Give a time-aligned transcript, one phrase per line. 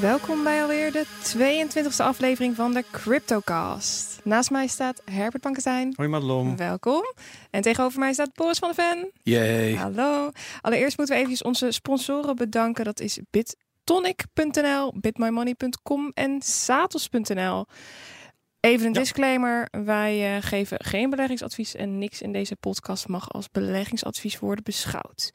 [0.00, 4.20] Welkom bij alweer de 22e aflevering van de CryptoCast.
[4.24, 5.92] Naast mij staat Herbert Bankestein.
[5.96, 6.56] Hoi Madelon.
[6.56, 7.02] Welkom.
[7.50, 9.10] En tegenover mij staat Boris van de Ven.
[9.22, 9.74] Yay.
[9.74, 10.30] Hallo.
[10.60, 12.84] Allereerst moeten we even onze sponsoren bedanken.
[12.84, 17.66] Dat is bittonic.nl, bitmymoney.com en satos.nl.
[18.60, 19.00] Even een Ja.
[19.00, 19.68] disclaimer.
[19.84, 25.30] Wij eh, geven geen beleggingsadvies en niks in deze podcast mag als beleggingsadvies worden beschouwd.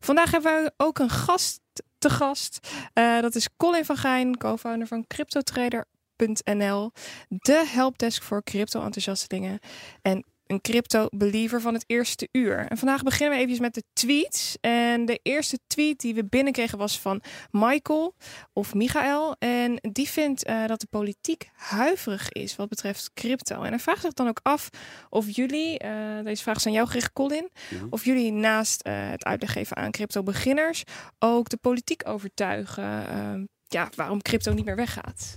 [0.00, 1.60] Vandaag hebben we ook een gast
[2.00, 2.68] te gast.
[2.92, 6.92] Eh, dat is Colin van Gijn, co-founder van CryptoTrader.nl.
[7.28, 9.58] De helpdesk voor crypto-enthousiastelingen.
[10.02, 12.58] En een crypto-believer van het eerste uur.
[12.58, 14.56] En vandaag beginnen we even met de tweets.
[14.60, 18.14] En de eerste tweet die we binnenkregen was van Michael
[18.52, 19.36] of Michael.
[19.38, 23.62] En die vindt eh, dat de politiek huiverig is wat betreft crypto.
[23.62, 24.68] En hij vraagt zich dan ook af
[25.08, 27.50] of jullie, eh, deze vraag is aan jou gericht Colin,
[27.90, 30.84] of jullie naast eh, het uitleg geven aan crypto-beginners
[31.18, 35.36] ook de politiek overtuigen ja, waarom crypto niet meer weggaat.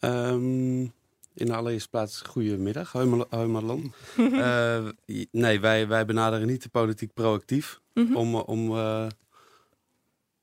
[0.00, 0.86] Ehm,
[1.36, 2.92] in de allereerste plaats, goedemiddag.
[2.92, 3.06] Hoi
[3.46, 3.92] Madelon.
[4.16, 4.88] Eh,
[5.30, 8.16] nee, wij, wij benaderen niet de politiek proactief Mhm.
[8.16, 9.06] om, eh, om, eh,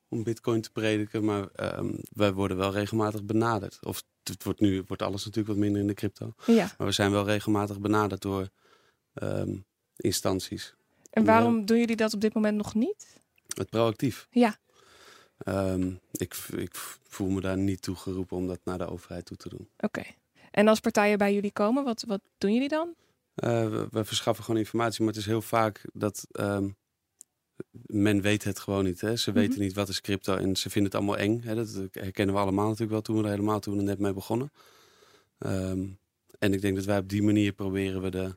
[0.08, 1.24] om bitcoin te prediken.
[1.24, 3.78] Maar ehm, wij worden wel regelmatig benaderd.
[3.84, 6.34] Of het wordt nu wordt alles natuurlijk wat minder in de crypto.
[6.46, 8.48] Ja, Maar we zijn wel regelmatig benaderd door
[9.14, 9.56] ehm,
[9.96, 10.74] instanties.
[11.10, 13.20] en waarom doen jullie dat op dit moment nog niet?
[13.56, 14.26] Het proactief.
[14.30, 14.56] Ja.
[15.38, 16.74] Ehm, ik, ik
[17.08, 19.68] voel me daar niet toe geroepen om dat naar de overheid toe te doen.
[19.78, 20.02] Oké.
[20.54, 22.94] En als partijen bij jullie komen, wat, wat doen jullie dan?
[23.34, 26.68] Eh, we, we verschaffen gewoon informatie, maar het is heel vaak dat ehm,
[27.86, 29.00] men weet het gewoon niet.
[29.00, 29.16] Hè?
[29.16, 29.38] Ze Mhm.
[29.38, 31.40] weten niet wat is crypto en ze vinden het allemaal eng.
[31.42, 31.54] Hè?
[31.54, 34.12] Dat herkennen we allemaal natuurlijk wel toen we er helemaal toen we er net mee
[34.12, 34.52] begonnen.
[35.38, 35.86] Ehm,
[36.38, 38.36] en ik denk dat wij op die manier proberen we de,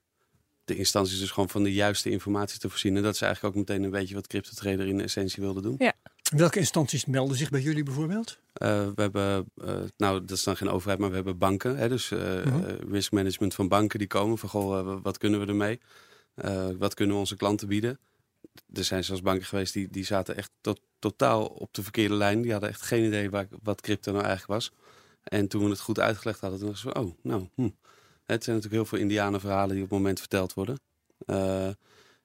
[0.65, 2.95] de instanties dus gewoon van de juiste informatie te voorzien.
[2.97, 5.75] En dat is eigenlijk ook meteen een beetje wat CryptoTrader in essentie wilde doen.
[6.35, 8.39] Welke instanties melden zich bij jullie bijvoorbeeld?
[8.53, 11.77] Eh, we hebben, eh, nou dat is dan geen overheid, maar we hebben banken.
[11.77, 12.91] Hè, dus eh Mhm.
[12.91, 15.79] risk management van banken die komen van goh, wat kunnen we ermee?
[16.77, 17.99] Wat kunnen we onze klanten bieden?
[18.73, 22.41] Er zijn zelfs banken geweest die, die zaten echt tot, totaal op de verkeerde lijn.
[22.41, 24.71] Die hadden echt geen idee waar, wat crypto nou eigenlijk was.
[25.23, 27.69] En toen we het goed uitgelegd hadden, toen was het van, oh, nou, hm.
[28.25, 30.79] Het zijn natuurlijk heel veel indianenverhalen die op het moment verteld worden.
[31.25, 31.69] Eh,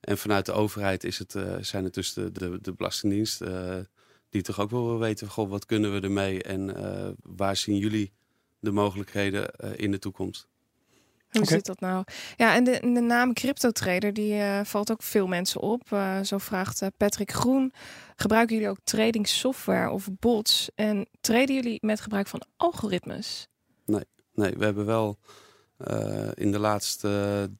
[0.02, 3.78] en vanuit de overheid is het, eh, zijn het dus de, de, de Belastingdienst, eh,
[4.30, 7.76] die toch ook wel wil weten, goh, wat kunnen we ermee en eh, waar zien
[7.76, 8.12] jullie
[8.60, 10.48] de mogelijkheden eh, in de toekomst?
[11.30, 12.04] Hoe zit dat nou?
[12.36, 15.92] Ja, en de, de naam CryptoTrader die eh, valt ook veel mensen op.
[15.92, 17.72] Eh, zo vraagt eh, Patrick Groen:
[18.16, 20.70] gebruiken jullie ook trading software of bots?
[20.74, 23.48] En traden jullie met gebruik van algoritmes?
[24.34, 25.18] Nee, we hebben wel
[25.76, 27.50] eh, in de laatste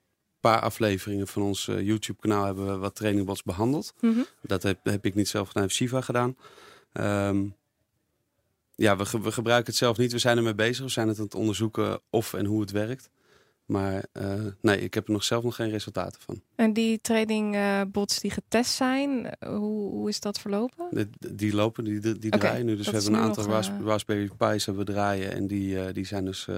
[0.43, 3.95] paar afleveringen van ons eh, YouTube-kanaal hebben we wat trainingbots behandeld.
[4.01, 4.21] Mhm.
[4.41, 6.37] Dat heb, heb ik niet zelf gedaan, heeft Shiva gedaan.
[6.93, 7.45] Ehm,
[8.75, 10.13] ja, we, ge- we gebruiken het zelf niet.
[10.13, 10.85] We zijn ermee bezig.
[10.85, 13.11] We zijn het aan het onderzoeken of en hoe het werkt.
[13.67, 16.43] Maar eh, nee, ik heb er nog zelf nog geen resultaten van.
[16.55, 17.81] En die trading eh,
[18.21, 20.89] die getest zijn, hoe, hoe is dat verlopen?
[20.91, 22.77] Die, die lopen, die, die, draaien nu.
[22.77, 25.33] Dus we hebben een aantal nog, Raspberry Pi's hebben we draaien.
[25.33, 26.49] En die, die zijn, dus,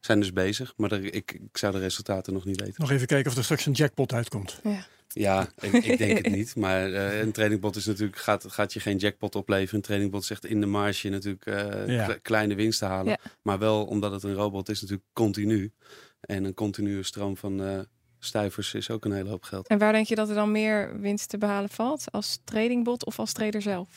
[0.00, 0.72] zijn dus bezig.
[0.76, 2.74] Maar er- ik, ik zou de resultaten nog niet weten.
[2.76, 4.60] Nog even kijken of er straks een jackpot uitkomt.
[4.62, 4.86] Ja.
[5.08, 6.56] Ja, ik, ik denk het niet.
[6.56, 9.74] Maar eh, een trainingbot is natuurlijk, gaat, gaat je geen jackpot opleveren.
[9.74, 12.04] Een trainingbot zegt in de marge natuurlijk eh, Ja.
[12.04, 13.10] kle- kleine winsten halen.
[13.10, 13.18] Ja.
[13.42, 15.72] Maar wel omdat het een robot is natuurlijk continu.
[16.20, 17.80] En een continue stroom van eh
[18.20, 19.66] stuivers is ook een hele hoop geld.
[19.68, 22.04] En waar denk je dat er dan meer winst te behalen valt?
[22.10, 23.88] Als tradingbot of als trader zelf?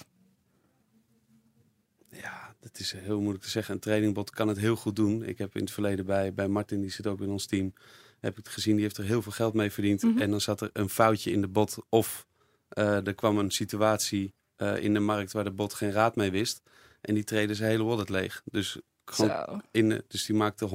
[2.12, 3.74] Ja, dat is heel moeilijk te zeggen.
[3.74, 5.24] Een trainingbot kan het heel goed doen.
[5.24, 7.74] Ik heb in het verleden bij, bij Martin, die zit ook in ons team,
[8.20, 8.74] heb ik het gezien.
[8.74, 10.02] Die heeft er heel veel geld mee verdiend.
[10.02, 10.18] Mhm.
[10.22, 11.78] En dan zat er een foutje in de bot.
[11.90, 12.28] Of
[12.70, 16.32] eh, er kwam een situatie eh, in de markt waar de bot geen raad mee
[16.32, 16.62] wist.
[17.02, 18.42] En die treden zijn hele wallet leeg.
[18.46, 20.70] Dus, gewoon in, dus die maakte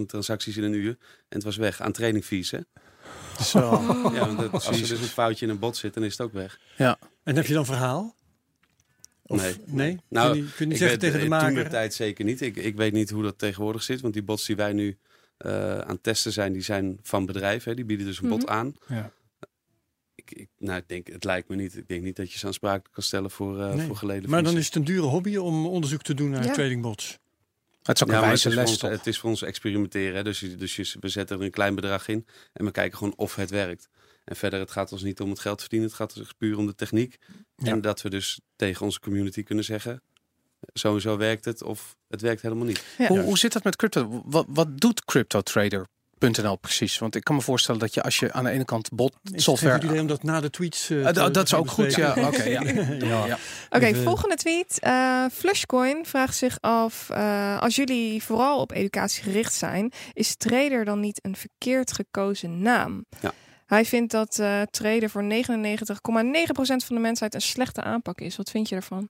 [0.00, 0.96] 100.000 transacties in een uur.
[1.00, 2.50] En het was weg aan training fees.
[2.50, 2.58] Hè?
[3.44, 3.60] Zo.
[4.12, 6.20] Ja, want dat- als er dus een foutje in een bot zit, dan is het
[6.20, 6.60] ook weg.
[7.22, 8.14] En heb je dan verhaal?
[9.28, 9.54] Of, Nee.
[9.66, 9.98] nee?
[10.08, 11.68] Nou, kun je, niet- kun je niet ik zeggen weet, tegen de eh, Toen de
[11.68, 12.40] tijd zeker niet.
[12.40, 14.00] Ik, ik weet niet hoe dat tegenwoordig zit.
[14.00, 14.96] Want die bots die wij nu
[15.36, 17.70] eh, aan het testen zijn, die zijn van bedrijven.
[17.70, 17.76] Hè.
[17.76, 18.50] Die bieden dus een bot Mhm.
[18.52, 18.76] aan.
[18.88, 19.10] Ja.
[20.14, 21.76] Ik, ik, nou, ik denk, het lijkt me niet.
[21.76, 23.86] Ik denk niet dat je ze aansprakelijk kan stellen voor, eh Nee.
[23.86, 26.52] voor geleden Maar dan is het een dure hobby om onderzoek te doen naar Ja.
[26.52, 27.18] tradingbots.
[27.82, 30.16] Het is ook Ja, een wijze les ons, het is voor ons experimenteren.
[30.16, 30.22] Hè.
[30.24, 33.14] Dus, je- dus je, we zetten er een klein bedrag in en we kijken gewoon
[33.16, 33.88] of het werkt.
[34.28, 35.88] En verder, het gaat ons niet om het geld verdienen.
[35.88, 37.18] Het gaat ons puur om de techniek.
[37.56, 37.72] Ja.
[37.72, 40.02] En dat we dus tegen onze community kunnen zeggen...
[40.72, 42.84] sowieso werkt het of het werkt helemaal niet.
[42.98, 43.06] Ja.
[43.06, 44.22] Hoe, hoe zit dat met crypto?
[44.24, 45.86] Wat, wat doet CryptoTrader
[46.18, 46.98] .nl precies.
[46.98, 49.42] Want ik kan me voorstellen dat je als je aan de ene kant bot het
[49.42, 49.82] software...
[49.84, 50.90] idee om dat na de tweets...
[50.90, 52.26] eh, te- dat- is ook goed, ja.
[52.26, 53.26] Oké, ja.
[53.70, 53.94] ja.
[53.94, 54.78] Volgende tweet.
[54.80, 60.84] Eh, Flushcoin vraagt zich af: eh, als jullie vooral op educatie gericht zijn, is trader
[60.84, 63.04] dan niet een verkeerd gekozen naam?
[63.20, 63.32] Ja.
[63.68, 65.28] Hij vindt dat eh trader voor 99,9%
[66.56, 68.36] van de mensheid een slechte aanpak is.
[68.36, 69.08] Wat vind je ervan?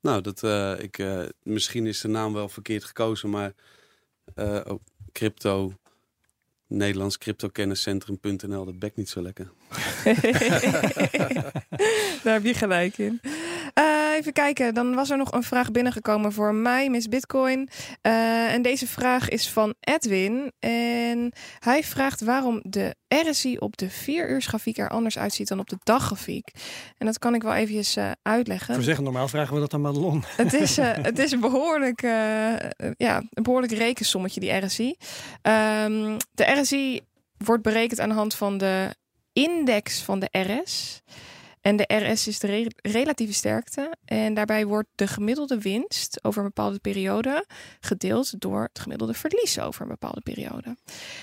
[0.00, 3.52] Nou, dat, eh, ik, eh, misschien is de naam wel verkeerd gekozen, maar
[4.36, 4.78] oh,
[5.12, 5.72] crypto,
[6.66, 9.50] Nederlands cryptokenniscentrum.nl, dat bekt niet zo lekker.
[12.22, 13.20] Daar heb je gelijk in.
[14.18, 17.68] Even kijken, dan was er nog een vraag binnengekomen voor mij, Miss Bitcoin.
[18.00, 20.52] Eh, en deze vraag is van Edwin.
[20.58, 25.58] En hij vraagt waarom de RSI op de 4 uur grafiek er anders uitziet dan
[25.58, 26.50] op de daggrafiek.
[26.96, 28.74] En dat kan ik wel eventjes eh, uitleggen.
[28.74, 30.24] Voor zeggen, normaal vragen we dat aan Madelon.
[30.36, 34.94] Het is, eh, het is een behoorlijk, eh, eh, ja, een behoorlijk rekensommetje, die RSI.
[35.42, 37.00] Ehm, de RSI
[37.36, 38.94] wordt berekend aan de hand van de
[39.32, 41.02] index van de RS.
[41.60, 43.96] En de RS is de re- relatieve sterkte.
[44.04, 47.44] En daarbij wordt de gemiddelde winst over een bepaalde periode
[47.80, 50.76] gedeeld door het gemiddelde verlies over een bepaalde periode.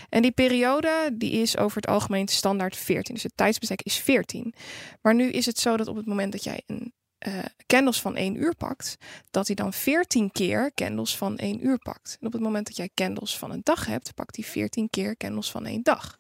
[0.09, 3.13] En die periode die is over het algemeen standaard 14.
[3.13, 4.53] Dus het tijdsbestek is 14.
[5.01, 6.93] Maar nu is het zo dat op het moment dat jij een
[7.25, 7.33] eh
[7.67, 8.97] candles van 1 uur pakt,
[9.31, 12.17] dat hij dan 14 keer candles van 1 uur pakt.
[12.19, 15.17] En op het moment dat jij candles van een dag hebt, pakt hij 14 keer
[15.17, 16.19] candles van één dag.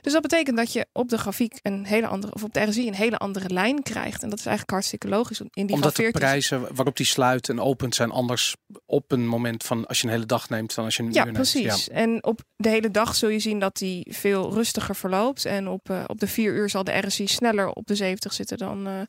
[0.00, 2.86] Dus dat betekent dat je op de grafiek een hele andere, of op de RSI
[2.88, 4.22] een hele andere lijn krijgt.
[4.22, 5.40] En dat is eigenlijk hartstikke logisch.
[5.40, 8.56] In die Omdat de 14 prijzen waarop die sluit en opent zijn anders
[8.86, 11.18] op een moment van als je een hele dag neemt dan als je een Ja,
[11.18, 11.36] uur neemt.
[11.36, 11.88] precies.
[11.88, 15.44] En op de hele dag zul je zien dat die veel rustiger verloopt.
[15.44, 18.58] En op, eh, op de 4 uur zal de RSI sneller op de 70 zitten
[18.58, 19.00] dan, eh,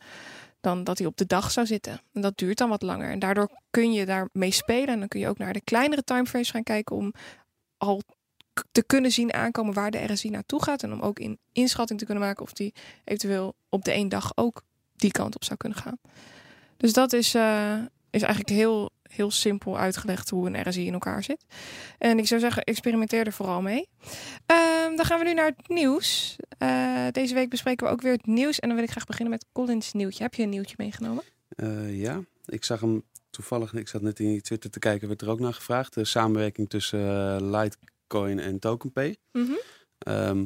[0.61, 2.01] dan dat hij op de dag zou zitten.
[2.13, 3.09] En dat duurt dan wat langer.
[3.09, 4.87] En daardoor kun je daarmee spelen.
[4.87, 7.13] En dan kun je ook naar de kleinere timeframes gaan kijken om
[7.77, 8.01] al
[8.71, 10.83] te kunnen zien aankomen waar de RSI naartoe gaat.
[10.83, 12.73] En om ook in inschatting te kunnen maken of die
[13.03, 14.63] eventueel op de één dag ook
[14.95, 15.97] die kant op zou kunnen gaan.
[16.77, 17.77] Dus dat is, eh,
[18.09, 21.45] is eigenlijk heel, heel simpel uitgelegd hoe een RSI in elkaar zit.
[21.97, 23.87] En ik zou zeggen, experimenteer er vooral mee.
[24.45, 26.35] Ehm, dan gaan we nu naar het nieuws.
[26.57, 28.59] Eh, deze week bespreken we ook weer het nieuws.
[28.59, 30.23] En dan wil ik graag beginnen met Collins nieuwtje.
[30.23, 31.23] Heb je een nieuwtje meegenomen?
[31.49, 35.29] Eh, ja, ik zag hem toevallig, ik zat net in Twitter te kijken, werd er
[35.29, 35.93] ook naar gevraagd.
[35.93, 39.15] De samenwerking tussen eh, Litecoin en TokenPay.
[39.31, 39.51] Mhm.
[39.97, 40.45] Ehm,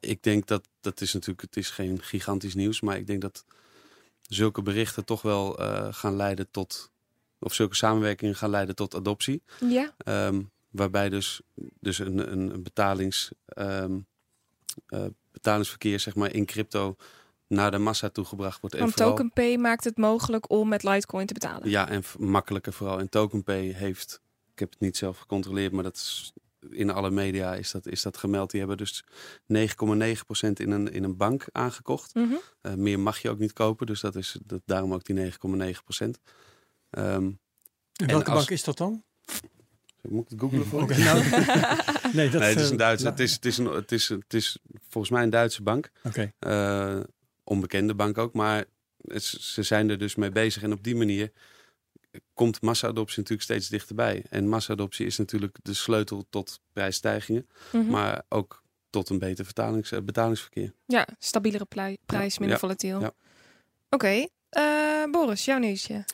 [0.00, 3.44] ik denk dat, dat is natuurlijk, het is geen gigantisch nieuws, maar ik denk dat
[4.20, 5.52] zulke berichten toch wel
[5.90, 6.89] gaan leiden tot,
[7.40, 9.42] of zulke samenwerkingen gaan leiden tot adoptie.
[9.68, 9.94] Ja.
[9.98, 11.40] Ehm, waarbij dus,
[11.80, 13.98] dus een, een, een betalings, ehm,
[14.86, 16.96] eh, betalingsverkeer zeg maar, in crypto
[17.46, 18.78] naar de massa toegebracht wordt.
[18.78, 21.70] Want vooral- TokenPay maakt het mogelijk om met Litecoin te betalen.
[21.70, 22.98] Ja, en makkelijker vooral.
[22.98, 24.20] En TokenPay heeft,
[24.52, 26.32] ik heb het niet zelf gecontroleerd, maar dat is,
[26.70, 28.50] in alle media is dat, is dat gemeld.
[28.50, 29.04] Die hebben dus
[29.46, 32.14] 9,9% in een, in een bank aangekocht.
[32.14, 32.34] Mhm.
[32.60, 36.20] Eh, meer mag je ook niet kopen, dus dat is dat, daarom ook die 9,9%.
[36.90, 37.30] Ehm
[37.96, 39.02] En welke als- bank is dat dan?
[40.08, 40.92] moet ik het googlen voor?
[40.94, 41.02] Je?
[41.04, 41.18] nou,
[42.16, 43.04] nee, dat nee, het is eh, een Duitse.
[43.04, 44.58] la- Het is, het, is een, het, is, het is
[44.88, 45.90] volgens mij een Duitse bank.
[46.04, 46.32] Oké.
[46.38, 47.00] Eh,
[47.44, 48.32] onbekende bank ook.
[48.34, 48.64] Maar
[49.08, 50.62] het- ze zijn er dus mee bezig.
[50.62, 51.32] En op die manier
[52.34, 54.22] komt massa-adoptie natuurlijk steeds dichterbij.
[54.30, 57.48] En massa-adoptie is natuurlijk de sleutel tot prijsstijgingen.
[57.72, 57.86] Mhm.
[57.86, 60.72] Maar ook tot een beter vertalings, eh, betalingsverkeer.
[60.86, 61.66] Ja, stabielere
[62.06, 62.58] prijs, minder Ja.
[62.58, 63.00] volatiel.
[63.00, 63.12] Ja.
[63.90, 66.04] Oké, eh, Boris, jouw nieuwsje.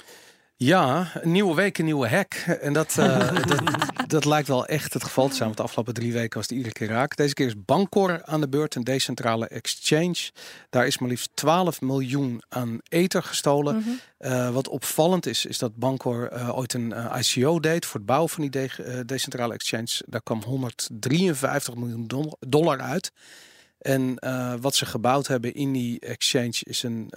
[0.58, 2.34] Ja, een nieuwe week, een nieuwe hack.
[2.34, 3.62] En dat, eh, dat,
[4.06, 5.44] dat lijkt wel echt het geval te zijn.
[5.44, 7.16] Want de afgelopen drie weken was het iedere keer raak.
[7.16, 10.30] Deze keer is Bancor aan de beurt, een decentrale exchange.
[10.70, 13.76] Daar is maar liefst 12 miljoen aan ether gestolen.
[13.76, 13.88] Mhm.
[14.18, 18.30] Eh, wat opvallend is, is dat Bancor eh, ooit een ICO deed voor het bouwen
[18.30, 20.02] van die de- decentrale exchange.
[20.06, 23.12] Daar kwam 153 miljoen dol- dollar uit.
[23.78, 24.14] En
[24.60, 27.10] wat ze gebouwd hebben in die exchange is een,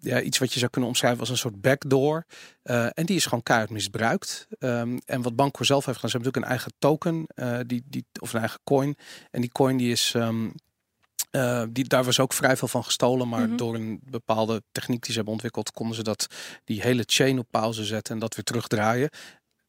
[0.00, 2.24] ja, iets wat je zou kunnen omschrijven als een soort backdoor.
[2.62, 4.46] Eh, en die is gewoon keihard misbruikt.
[4.58, 7.82] Ehm, en wat Bancor zelf heeft gedaan, ze hebben natuurlijk een eigen token, eh, die,
[7.86, 8.96] die, of een eigen coin.
[9.30, 10.48] En die coin die is, ehm,
[11.30, 13.28] eh, die, daar was ook vrij veel van gestolen.
[13.28, 13.56] Maar Mhm.
[13.56, 16.26] door een bepaalde techniek die ze hebben ontwikkeld, konden ze dat,
[16.64, 19.10] die hele chain op pauze zetten en dat weer terugdraaien.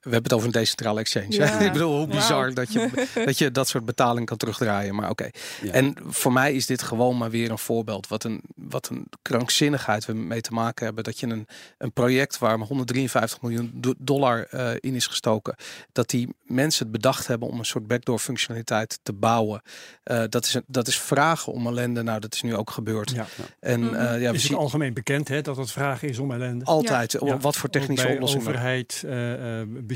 [0.08, 1.32] We hebben het over een decentrale exchange.
[1.32, 1.60] Ja.
[1.60, 2.90] Ik bedoel, hoe bizar dat, je,
[3.26, 4.96] dat je dat soort betaling kan terugdraaien.
[4.96, 5.30] Maar oké.
[5.62, 5.72] Ja.
[5.72, 8.08] En voor mij is dit gewoon maar weer een voorbeeld.
[8.08, 11.04] Wat een, wat een krankzinnigheid we mee te maken hebben.
[11.04, 11.48] Dat je een,
[11.78, 15.56] een project waar maar 153 miljoen do- dollar eh, in is gestoken,
[15.92, 19.62] dat die mensen het bedacht hebben om een soort backdoor functionaliteit te bouwen.
[20.04, 22.02] Eh, dat, is een, dat is vragen om ellende.
[22.04, 23.12] Nou, dat is nu ook gebeurd.
[23.12, 23.26] Ja.
[23.60, 26.32] En eh, ja, we is het zien algemeen bekend hè, dat het vragen is om
[26.32, 26.66] ellende.
[26.66, 27.38] altijd Ja.
[27.38, 28.48] wat voor technische bij oplossingen.
[28.48, 29.04] overheid,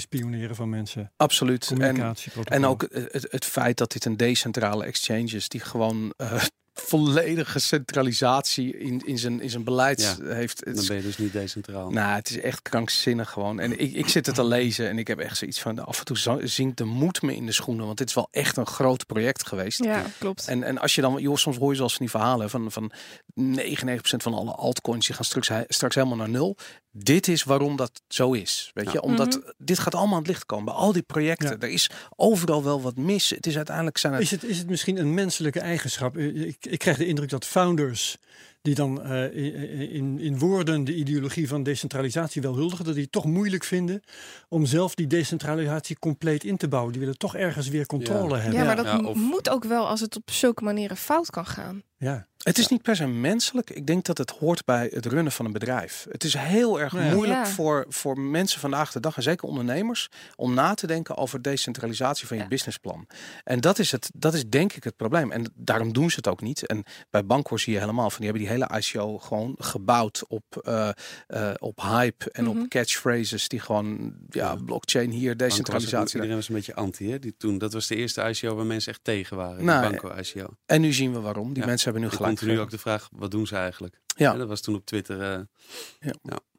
[0.09, 1.71] bespioneren van mensen, Absoluut.
[1.77, 2.15] En.
[2.43, 6.43] En ook het, het feit dat dit een decentrale exchange is, die gewoon eh,
[6.85, 10.57] volledige centralisatie in, in, zijn, in zijn beleid Ja, heeft.
[10.59, 11.89] Het Dan is, ben je dus niet decentraal.
[11.89, 13.59] nou, het is echt krankzinnig gewoon.
[13.59, 16.05] En ik, ik zit het te lezen en ik heb echt zoiets van af en
[16.05, 19.05] toe zinkt de moed me in de schoenen, want dit is wel echt een groot
[19.05, 19.83] project geweest.
[19.83, 20.47] Ja, klopt.
[20.47, 22.91] En, en als je dan, joh, soms hoor je zoals van die verhalen van, van
[23.39, 23.53] 99%
[24.17, 26.57] van alle altcoins, die gaan straks, straks helemaal naar nul.
[26.93, 28.71] Dit is waarom dat zo is.
[28.73, 28.91] Weet Ja.
[28.91, 29.49] je, omdat Mhm.
[29.57, 30.65] dit gaat allemaal aan het licht komen.
[30.65, 31.49] Bij al die projecten.
[31.49, 31.55] Ja.
[31.59, 33.29] Er is overal wel wat mis.
[33.29, 36.17] Het is uiteindelijk zijn het Is het, is het misschien een menselijke eigenschap?
[36.17, 38.17] Eh, Ik, ik krijg de indruk dat founders
[38.61, 43.11] die dan eh, in, in woorden de ideologie van decentralisatie wel huldigen, dat die het
[43.11, 44.01] toch moeilijk vinden
[44.49, 46.91] om zelf die decentralisatie compleet in te bouwen.
[46.91, 48.59] Die willen toch ergens weer controle hebben.
[48.59, 51.29] Ja, maar dat Ja, m- of- moet ook wel als het op zulke manieren fout
[51.29, 51.81] kan gaan.
[51.97, 52.27] Ja.
[52.43, 53.69] Het is niet per se menselijk.
[53.69, 56.05] Ik denk dat het hoort bij het runnen van een bedrijf.
[56.09, 57.13] Het is heel erg ja.
[57.13, 57.51] moeilijk Ja.
[57.51, 62.27] voor, voor mensen vandaag de dag, en zeker ondernemers, om na te denken over decentralisatie
[62.27, 62.49] van je Ja.
[62.49, 63.07] businessplan.
[63.43, 65.31] En dat is, het, dat is denk ik het probleem.
[65.31, 66.65] En daarom doen ze het ook niet.
[66.65, 70.43] En bij Bancor zie je helemaal van, die hebben die hele ICO gewoon gebouwd op,
[70.63, 70.89] eh,
[71.27, 72.59] eh, op hype en Mhm.
[72.59, 74.55] op catchphrases die gewoon, ja, Ja.
[74.65, 75.97] blockchain hier, was ook- decentralisatie.
[76.05, 76.13] daar.
[76.13, 77.11] Iedereen was een beetje anti.
[77.11, 77.19] Hè?
[77.19, 79.65] Die toen, dat was de eerste ICO waar mensen echt tegen waren.
[79.65, 80.45] Nou, de Banco ICO.
[80.65, 81.53] En nu zien we waarom.
[81.53, 81.65] Die Ja.
[81.69, 82.37] mensen hebben nu gelijk.
[82.37, 83.99] komt nu ook de vraag, wat doen ze eigenlijk?
[84.15, 84.33] Ja.
[84.33, 85.21] Dat was toen op Twitter.
[85.21, 85.39] eh,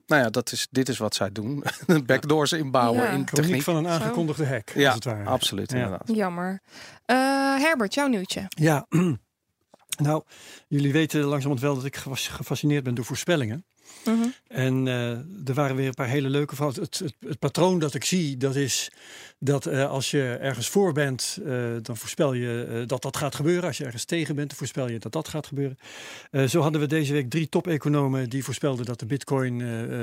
[0.07, 1.63] Nou ja, dat is, dit is wat zij doen.
[2.07, 3.09] Backdoors inbouwen Ja.
[3.11, 3.63] in techniek.
[3.63, 5.25] van een aangekondigde hack, Ja, als het ware.
[5.29, 5.77] Absoluut, Ja.
[5.77, 6.09] inderdaad.
[6.17, 6.61] Jammer.
[7.05, 7.17] Eh,
[7.57, 8.47] Herbert, jouw nieuwtje.
[8.49, 8.87] Ja,
[10.03, 10.23] nou,
[10.69, 13.65] jullie weten langzamerhand wel dat ik gefas- gefascineerd ben door voorspellingen.
[14.05, 14.29] Mhm.
[14.49, 15.11] En eh,
[15.49, 16.67] er waren weer een paar hele leuke van.
[16.67, 18.91] Het, het, het patroon dat ik zie, dat is
[19.39, 23.65] dat eh, als je ergens voor bent, eh, dan voorspel je dat dat gaat gebeuren.
[23.65, 25.79] Als je ergens tegen bent, dan voorspel je dat dat gaat gebeuren.
[26.49, 29.59] Zo hadden we deze week drie top-economen die voorspelden dat de bitcoin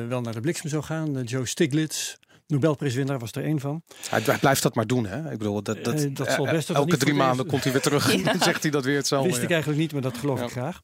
[0.08, 1.24] wel naar de bliksem zou gaan.
[1.24, 2.16] Joe Stiglitz,
[2.50, 3.84] Nobelprijswinnaar, was er één van.
[4.10, 5.32] Hij hij blijft dat maar doen, hè?
[5.32, 7.82] Ik bedoel, dat, dat, Eh, dat zal eh, best elke drie maanden komt hij weer
[7.82, 8.12] terug.
[8.18, 8.24] Ja.
[8.32, 9.30] Dan zegt hij dat weer hetzelfde.
[9.30, 10.46] Wist ik eigenlijk niet, maar dat geloof Ja.
[10.46, 10.82] ik graag.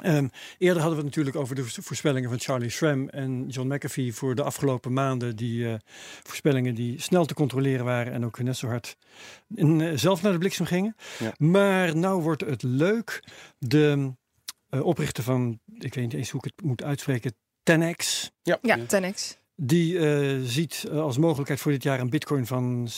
[0.00, 4.14] Ehm, eerder hadden we het natuurlijk over de voorspellingen van Charlie Schramm en John McAfee
[4.14, 5.36] voor de afgelopen maanden.
[5.36, 5.74] Die eh,
[6.22, 8.96] voorspellingen die snel te controleren waren en ook net zo hard
[9.54, 10.96] in, zelf naar de bliksem gingen.
[11.18, 11.32] Ja.
[11.38, 13.22] Maar nou wordt het leuk.
[13.58, 14.12] De
[14.68, 18.30] eh, oprichter van, ik weet niet eens hoe ik het moet uitspreken, 10x.
[18.42, 18.76] Ja, Ja.
[18.78, 19.38] 10x.
[19.62, 22.88] Die eh, ziet eh, als mogelijkheid voor dit jaar een bitcoin van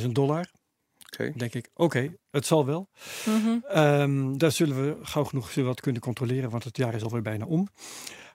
[0.00, 0.46] 60.000 dollar.
[1.06, 1.32] Oké.
[1.36, 2.88] Denk ik, oké, het zal wel.
[3.26, 3.58] Mhm.
[3.68, 7.44] Ehm, daar zullen we gauw genoeg wat kunnen controleren, want het jaar is alweer bijna
[7.44, 7.68] om.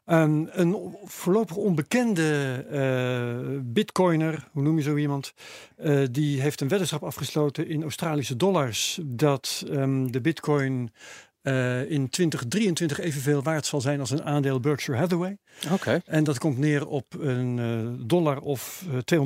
[0.09, 5.33] Ehm, een voorlopig onbekende eh, bitcoiner, hoe noem je zo iemand,
[5.75, 10.91] eh, die heeft een weddenschap afgesloten in Australische dollars dat ehm, de bitcoin
[11.49, 15.37] eh, in 2023 evenveel waard zal zijn als een aandeel Berkshire Hathaway.
[15.71, 16.01] Oké.
[16.05, 19.19] En dat komt neer op een eh, dollar of eh,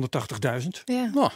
[0.62, 1.10] 280.000 Ja.
[1.14, 1.30] Nou,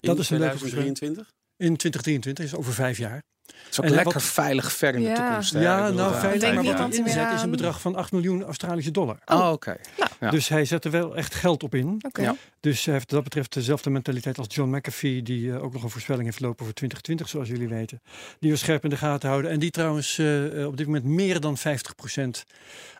[0.00, 1.32] in Dat is een leuke 2023?
[1.56, 3.22] in 2023, is over vijf jaar.
[3.56, 5.14] Het is ook En lekker wat- veilig ver in de Ja.
[5.14, 5.52] toekomst.
[5.52, 5.60] hè?
[5.60, 6.20] Ja, nou ja.
[6.20, 9.18] veilig, maar wat hij inzet is een bedrag van 8 miljoen Australische dollar.
[9.26, 9.76] Oh, oké.
[10.20, 10.30] Ja.
[10.30, 11.98] Dus hij zet er wel echt geld op in.
[12.06, 12.22] Oké.
[12.22, 12.36] Ja.
[12.60, 15.82] Dus hij heeft wat dat betreft dezelfde mentaliteit als John McAfee, die eh, ook nog
[15.82, 18.00] een voorspelling heeft lopen voor 2020, zoals jullie weten.
[18.40, 19.50] Die we scherp in de gaten houden.
[19.50, 22.44] En die trouwens eh, eh, op dit moment meer dan 50%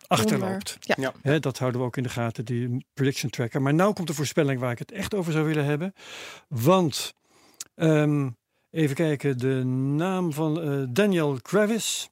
[0.07, 0.77] achterloopt.
[0.79, 0.95] Ja.
[0.99, 1.13] Ja.
[1.21, 3.61] Hè, dat houden we ook in de gaten, die prediction tracker.
[3.61, 5.93] Maar nu komt de voorspelling waar ik het echt over zou willen hebben.
[6.47, 7.13] Want,
[7.75, 8.29] ehm,
[8.71, 9.63] even kijken, de
[9.95, 12.09] naam van eh, Daniel Kravis.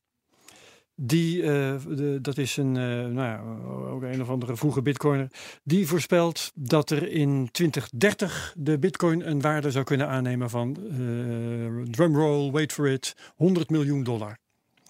[0.99, 3.41] Die, eh, de, dat is een, eh, nou ja,
[3.89, 5.31] ook een of andere vroege bitcoiner.
[5.63, 11.91] Die voorspelt dat er in 2030 de bitcoin een waarde zou kunnen aannemen van, eh
[11.91, 14.37] drumroll, wait for it, 100 miljoen dollar.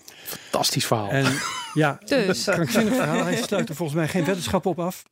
[0.06, 1.10] Fantastisch verhaal.
[1.10, 1.26] En
[1.74, 2.44] ja, Dus.
[2.44, 3.24] krankzinnig verhaal.
[3.24, 5.04] Hij sluit er volgens mij geen weddenschap op af.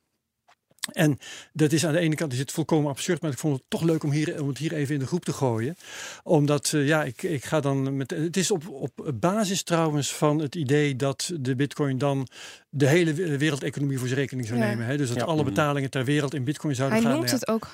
[0.92, 1.18] En
[1.54, 3.82] dat is aan de ene kant is het volkomen absurd, maar ik vond het toch
[3.82, 5.76] leuk om, hier, om het hier even in de groep te gooien.
[6.24, 8.10] Omdat, eh, ja, ik, ik ga dan met.
[8.12, 12.28] Het is op, op basis trouwens van het idee dat de Bitcoin dan
[12.70, 14.66] de hele we- wereldeconomie voor zijn rekening zou Ja.
[14.66, 14.86] nemen.
[14.86, 14.98] Hè?
[14.98, 15.24] Dus dat Ja.
[15.24, 17.18] alle betalingen ter wereld in Bitcoin zouden Hij gaan.
[17.18, 17.70] noemt Nou het ook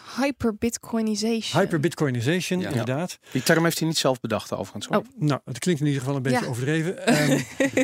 [0.65, 1.61] hyper-bitcoinization.
[1.61, 2.69] Hyper-Bitcoinization, Ja.
[2.69, 3.19] inderdaad.
[3.31, 4.85] Die term heeft hij niet zelf bedacht overigens.
[4.87, 4.97] hoor.
[4.97, 5.03] Oh.
[5.17, 6.49] Nou, het klinkt in ieder geval een beetje Ja.
[6.49, 7.05] overdreven.
[7.05, 7.39] Ehm,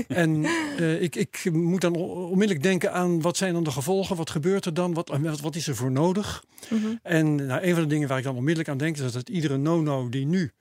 [0.07, 0.45] en
[0.77, 4.15] eh, ik, ik moet dan on- onmiddellijk denken aan wat zijn dan de gevolgen?
[4.15, 4.93] Wat gebeurt er dan?
[4.93, 6.43] Wat, wat, wat is er voor nodig?
[6.69, 6.87] Mhm.
[7.03, 8.97] En nou, een van de dingen waar ik dan onmiddellijk aan denk...
[8.97, 10.51] is dat iedere no-no die nu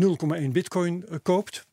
[0.00, 1.66] 0,1 bitcoin eh, koopt...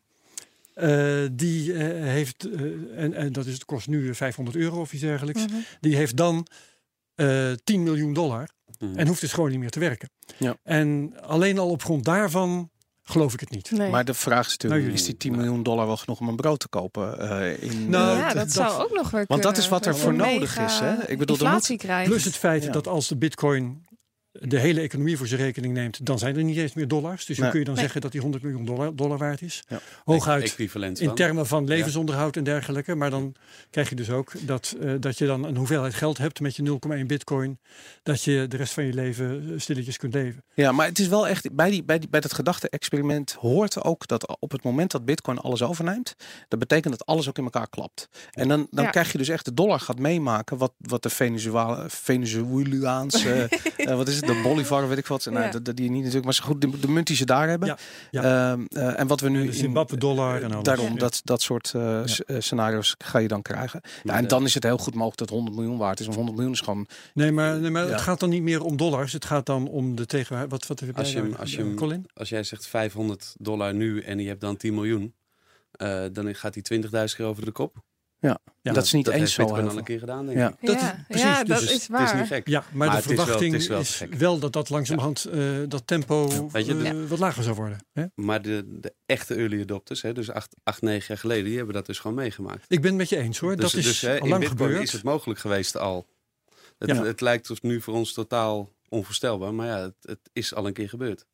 [0.73, 2.61] eh, die eh, heeft, eh,
[3.03, 5.55] en, en dat is, het kost nu 500 euro of iets dergelijks, Mhm.
[5.79, 6.47] die heeft dan
[7.15, 8.49] eh 10 miljoen dollar
[8.79, 8.97] Mhm.
[8.97, 10.09] en hoeft dus gewoon niet meer te werken.
[10.37, 10.57] Ja.
[10.63, 12.69] En alleen al op grond daarvan
[13.05, 13.71] geloof ik het niet.
[13.71, 13.89] Nee.
[13.89, 16.59] Maar de vraag is natuurlijk, is die 10 miljoen dollar wel genoeg om een brood
[16.59, 17.19] te kopen?
[17.19, 19.85] eh, in, Nou, eh, ja, dat, dat- zou ook nog weer Want dat is wat
[19.85, 21.09] er voor nodig is, hè?
[21.09, 21.77] Ik bedoel, moet-.
[22.05, 22.71] Plus het feit Ja.
[22.71, 23.85] dat als de bitcoin
[24.39, 27.25] de hele economie voor zijn rekening neemt, dan zijn er niet eens meer dollars.
[27.25, 27.49] Dus hoe Nee.
[27.51, 27.83] kun je dan Nee.
[27.83, 29.63] zeggen dat die 100 miljoen dollar, dollar waard is?
[29.67, 29.79] Ja.
[30.03, 31.15] Hooguit Equivalent in van.
[31.15, 32.95] termen van levensonderhoud en dergelijke.
[32.95, 33.35] Maar dan
[33.69, 36.63] krijg je dus ook dat, eh, dat je dan een hoeveelheid geld hebt met je
[36.63, 37.59] 0,1 bitcoin.
[38.03, 40.43] Dat je de rest van je leven eh, stilletjes kunt leven.
[40.53, 44.07] Ja, maar het is wel echt, bij, die, bij, die, bij dat gedachte-experiment hoort ook
[44.07, 46.15] dat op het moment dat Bitcoin alles overneemt,
[46.47, 48.09] dat betekent dat alles ook in elkaar klapt.
[48.31, 48.89] En dan, dan Ja.
[48.89, 54.07] krijg je dus echt de dollar gaat meemaken, wat, wat de Venezuela, Venezuelaanse, eh, wat
[54.07, 55.59] is het, de Bolivar, weet ik wat, nou, Ja.
[55.73, 57.67] die niet natuurlijk, maar zo goed, de, de munt die ze daar hebben.
[57.67, 57.77] Ja,
[58.11, 58.51] ja.
[58.51, 60.63] Ehm, eh, en wat we nu De in- Zimbabwe dollar en alles.
[60.63, 60.99] Daarom, Ja.
[60.99, 62.07] dat, dat soort eh, eh,
[62.39, 63.81] scenario's ga je dan krijgen.
[64.03, 66.05] Ja, en dan is het heel goed mogelijk dat 100 miljoen waard is.
[66.05, 66.87] Want 100 miljoen is gewoon...
[67.13, 67.91] Nee, maar, nee, maar Ja.
[67.91, 69.13] het gaat dan niet meer om dollars.
[69.13, 70.49] Het gaat dan om de tegenwaarde.
[70.49, 72.05] Wat, wat heb jij Als je hem- nou, als je hem- Colin?
[72.13, 75.13] Als jij zegt 500 dollar nu en je hebt dan 10 miljoen,
[75.71, 77.75] eh, dan gaat die 20.000 keer over de kop.
[78.61, 80.47] Ja, dat is niet dat eens zo heel al een keer gedaan, denk Ja.
[80.59, 80.67] ik.
[80.67, 82.15] Dat is- precies, ja dus dat het- is Het is waar.
[82.17, 82.47] niet gek.
[82.47, 85.87] Ja, maar, Maar de het is wel- verwachting is, wel dat dat langzamerhand eh, dat
[85.87, 87.77] tempo Weet je, de- eh, wat lager zou worden.
[87.93, 88.05] Hè?
[88.15, 91.73] Maar de, de echte early adopters, hè, dus acht, acht, negen jaar geleden, die hebben
[91.75, 92.65] dat dus gewoon meegemaakt.
[92.67, 93.55] Ik ben het met je eens hoor.
[93.55, 94.81] Dus, dat is dus, hè, al in lang gebeurd.
[94.81, 96.07] is het mogelijk geweest al.
[96.77, 97.03] Het, Ja.
[97.03, 100.73] het lijkt dus nu voor ons totaal onvoorstelbaar, maar ja, het, het is al een
[100.73, 101.25] keer gebeurd.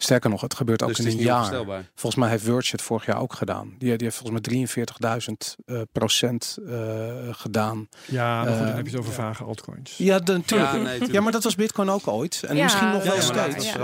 [0.00, 1.84] Sterker nog, het gebeurt ook dus in het is een niet jaar.
[1.94, 3.74] Volgens mij heeft Verge het vorig jaar ook gedaan.
[3.78, 4.66] Die, die heeft volgens mij
[5.30, 6.74] 43.000 eh, procent eh,
[7.30, 7.88] gedaan.
[8.04, 9.16] Ja, maar goed, dan heb je het over ja.
[9.16, 9.96] vage altcoins.
[9.96, 10.72] Ja, de, natuurlijk.
[10.72, 12.42] Ja, nee, maar dat was Bitcoin ook ooit.
[12.46, 13.76] En Ja, misschien nog wel steeds.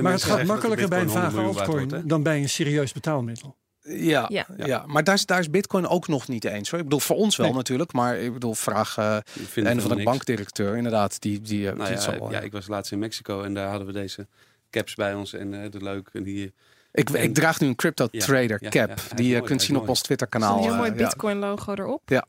[0.00, 2.48] maar het gaat makkelijker bij een vage 100 miljoen waard altcoin wordt, dan bij een
[2.48, 3.56] serieus betaalmiddel.
[3.82, 4.46] Ja, Ja.
[4.56, 4.84] ja.
[4.86, 6.70] maar daar is, daar is Bitcoin ook nog niet eens.
[6.70, 6.78] Hoor.
[6.78, 7.56] Ik bedoel, voor ons wel Nee.
[7.56, 7.92] natuurlijk.
[7.92, 10.10] Maar ik bedoel, vraag eh vinden een van de niks.
[10.10, 10.76] bankdirecteur.
[10.76, 13.54] Inderdaad, die, die, Nou die ja, zal wel, ja, ik was laatst in Mexico en
[13.54, 14.26] daar hadden we deze
[14.70, 16.08] caps bij ons en eh de leuk.
[16.12, 16.52] En die,
[16.92, 18.88] Ik, ik draag nu een crypto Ja, trader ja, cap.
[18.88, 19.88] ja, die je mooi, kunt zien op mooi.
[19.90, 20.56] ons Twitter Er is kanaal.
[20.58, 21.04] een heel mooi eh, ja.
[21.04, 22.24] Bitcoin logo erop.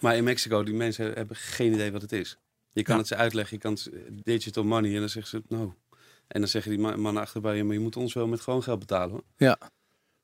[0.00, 2.38] maar in Mexico, die mensen hebben geen idee wat het is.
[2.72, 3.00] Je kan Ja.
[3.00, 3.90] het ze uitleggen, je kan het,
[4.24, 5.74] digital money en dan zeggen ze no.
[6.28, 8.62] En dan zeggen die ma- mannen achterbij, ja, maar je moet ons wel met gewoon
[8.62, 9.10] geld betalen.
[9.10, 9.56] Hoor.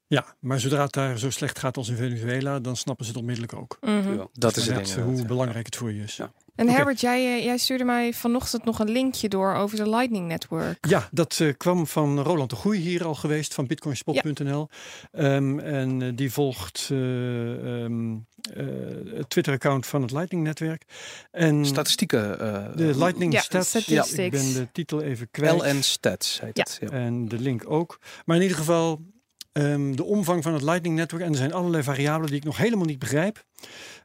[0.07, 3.21] Ja, maar zodra het daar zo slecht gaat als in Venezuela, dan snappen ze het
[3.21, 3.79] onmiddellijk ook.
[3.81, 4.09] Mhm.
[4.09, 4.31] Jawel.
[4.33, 6.17] Dat is het hoe belangrijk het voor je is.
[6.17, 6.33] Ja.
[6.55, 6.69] En.
[6.69, 10.87] Herbert, jij, eh, jij stuurde mij vanochtend nog een linkje door over de Lightning Network.
[10.89, 14.69] Ja, dat eh, kwam van Roland de Goeie hier al geweest van bitcoinspot.nl.
[15.13, 18.13] Ehm, en eh, die volgt eh, ehm,
[18.53, 18.65] eh,
[19.17, 20.83] het Twitter-account van het Lightning-netwerk.
[21.31, 22.41] En Statistieken.
[22.41, 23.69] eh, de Lightning Ja, Stats.
[23.69, 24.13] statistics.
[24.19, 25.63] Ik ben de titel even kwijt.
[25.63, 26.63] LN Stats heet Ja.
[26.63, 26.79] het.
[26.81, 26.97] Ja.
[26.99, 27.99] En de link ook.
[28.25, 29.01] Maar in ieder geval
[29.63, 31.23] ehm, de omvang van het Lightning Network.
[31.23, 33.45] En er zijn allerlei variabelen die ik nog helemaal niet begrijp.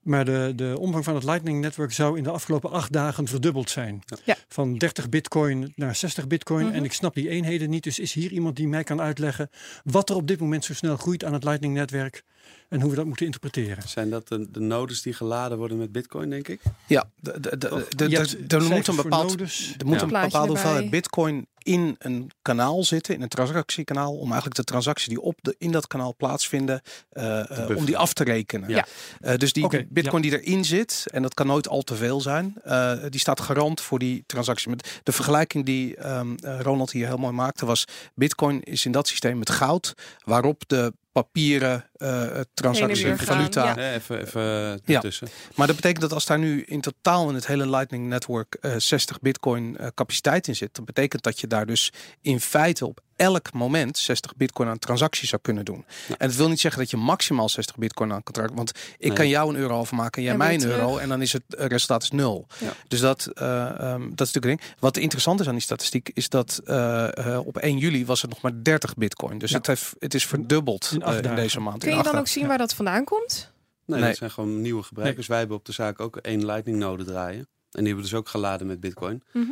[0.04, 3.70] Maar de, de omvang van het Lightning Network zou in de afgelopen acht dagen verdubbeld
[3.70, 4.04] zijn.
[4.24, 4.36] Ja.
[4.48, 6.66] Van 30 bitcoin naar 60 bitcoin.
[6.66, 6.76] Mhm.
[6.76, 7.84] En ik snap die eenheden niet.
[7.84, 9.50] Dus is hier iemand die mij kan uitleggen
[9.84, 12.24] wat er op dit moment zo snel groeit aan het Lightning Netwerk.
[12.70, 13.90] En hoe we dat moeten interpreteren.
[13.90, 16.62] Zijn dat de, de nodes die geladen worden met bitcoin, denk ik?
[16.88, 17.88] Ja, de, de, de, Toch?
[17.88, 19.32] de- Je de- hebt er moet een bepaald.
[19.40, 20.02] Er moet Ja.
[20.02, 25.08] een bepaalde hoeveelheid bitcoin in een kanaal zitten, in een transactiekanaal, om eigenlijk de transacties
[25.08, 28.70] die op de, in dat kanaal plaatsvinden, eh, eh, om die af te rekenen.
[28.70, 28.86] Ja.
[29.20, 32.54] Eh, dus die bitcoin die erin zit, en dat kan nooit al te veel zijn,
[32.64, 34.70] eh, die staat garant voor die transactie.
[34.70, 38.92] Met de vergelijking die ehm, eh, Ronald hier heel mooi maakte was, bitcoin is in
[38.92, 43.78] dat systeem met goud, waarop de papieren eh transactie, gaan, valuta, ja.
[43.78, 45.28] Eh, even even ertussen.
[45.56, 48.74] maar dat betekent dat als daar nu in totaal in het hele Lightning Network eh
[48.78, 53.02] 60 bitcoin eh, capaciteit in zit, dan betekent dat je daar dus in feite op
[53.20, 55.86] elk moment 60 bitcoin aan transacties zou kunnen doen.
[56.08, 56.16] Ja.
[56.18, 59.08] En het wil niet zeggen dat je maximaal 60 bitcoin aan kan trekken, want ik
[59.08, 59.14] Nee.
[59.14, 61.34] kan jou een euro overmaken en jij En mij weer een euro en dan is
[61.34, 62.48] het eh, resultaat is nul.
[62.60, 62.74] Ja.
[62.88, 64.62] Dus dat, eh, ehm, dat is natuurlijk een ding.
[64.80, 68.42] Wat interessant is aan die statistiek is dat eh, op 1 juli was het nog
[68.42, 69.38] maar 30 bitcoin.
[69.38, 69.58] Dus Ja.
[69.58, 71.84] het, heeft, het is verdubbeld In eh, in deze maand.
[71.84, 73.52] Kun je dan ook zien waar dat vandaan komt?
[73.86, 74.08] Nee, Nee.
[74.10, 75.28] dat zijn gewoon nieuwe gebruikers.
[75.28, 77.48] Wij hebben op de zaak ook één lightning node draaien.
[77.72, 79.24] En die hebben dus ook geladen met bitcoin.
[79.34, 79.52] Mhm.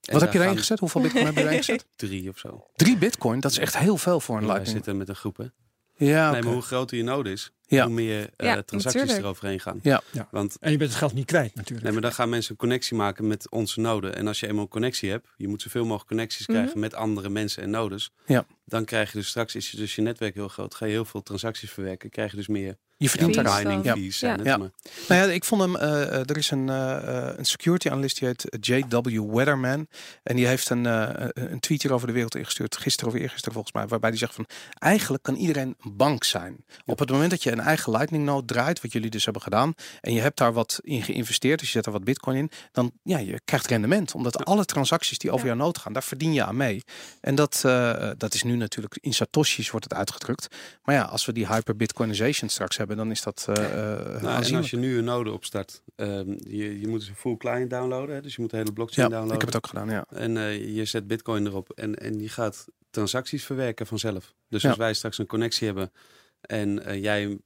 [0.00, 0.78] Wat heb je erin gaan gezet?
[0.78, 1.86] Hoeveel bitcoin heb je erin gezet?
[1.96, 2.66] Drie of zo.
[2.76, 5.44] Drie bitcoin, dat is echt heel veel voor een Ja, zitten met een groep, hè.
[5.96, 7.84] Ja, Nee, maar hoe groter je node is, Ja.
[7.84, 9.18] hoe meer eh, Ja, transacties natuurlijk.
[9.18, 9.78] er overheen gaan.
[9.82, 10.00] Ja.
[10.10, 10.28] Ja.
[10.30, 11.82] Want En je bent het geld niet kwijt natuurlijk.
[11.82, 14.16] Nee, maar dan gaan mensen een connectie maken met onze noden.
[14.16, 16.56] En als je eenmaal een connectie hebt, je moet zoveel mogelijk connecties Mhm.
[16.58, 18.10] krijgen met andere mensen en nodes.
[18.26, 18.46] Ja.
[18.64, 21.04] Dan krijg je dus straks, is je dus je netwerk heel groot, ga je heel
[21.04, 23.94] veel transacties verwerken, krijg je dus meer Je verdient Fees daar Ja.
[24.20, 24.36] Ja.
[24.44, 24.56] Ja.
[24.56, 24.70] Nou
[25.08, 25.76] ja, ik vond hem.
[25.76, 29.34] eh, eh, er is een, eh, eh, een security analyst die heet J.W.
[29.34, 29.86] Weatherman.
[30.22, 32.76] En die heeft een, eh, een tweet hier over de wereld ingestuurd.
[32.76, 33.86] Gisteren of eergisteren volgens mij.
[33.86, 34.46] Waarbij hij zegt van.
[34.78, 36.64] Eigenlijk kan iedereen een bank zijn.
[36.86, 38.80] Op het moment dat je een eigen Lightning node draait.
[38.80, 39.74] Wat jullie dus hebben gedaan.
[40.00, 41.58] En je hebt daar wat in geïnvesteerd.
[41.58, 42.50] Dus je zet er wat bitcoin in.
[42.72, 44.14] Dan ja, je krijgt rendement.
[44.14, 45.52] Omdat alle transacties die over Ja.
[45.54, 45.92] jouw node gaan.
[45.92, 46.82] Daar verdien je aan mee.
[47.20, 50.48] En dat, eh, dat is nu natuurlijk in Satoshis wordt het uitgedrukt.
[50.82, 52.87] Maar ja, als we die hyper-bitcoinization straks hebben.
[52.96, 56.80] Dan is dat eh eh, Nou, en als je nu een node opstart, ehm, je,
[56.80, 58.14] je moet dus een full client downloaden.
[58.14, 59.46] Hè, dus je moet de hele blockchain Ja, ik downloaden.
[59.46, 60.04] heb het ook gedaan, ja.
[60.18, 64.34] En eh, je zet bitcoin erop en, en die gaat transacties verwerken vanzelf.
[64.48, 64.68] Dus Ja.
[64.68, 65.92] als wij straks een connectie hebben
[66.40, 67.38] en jij,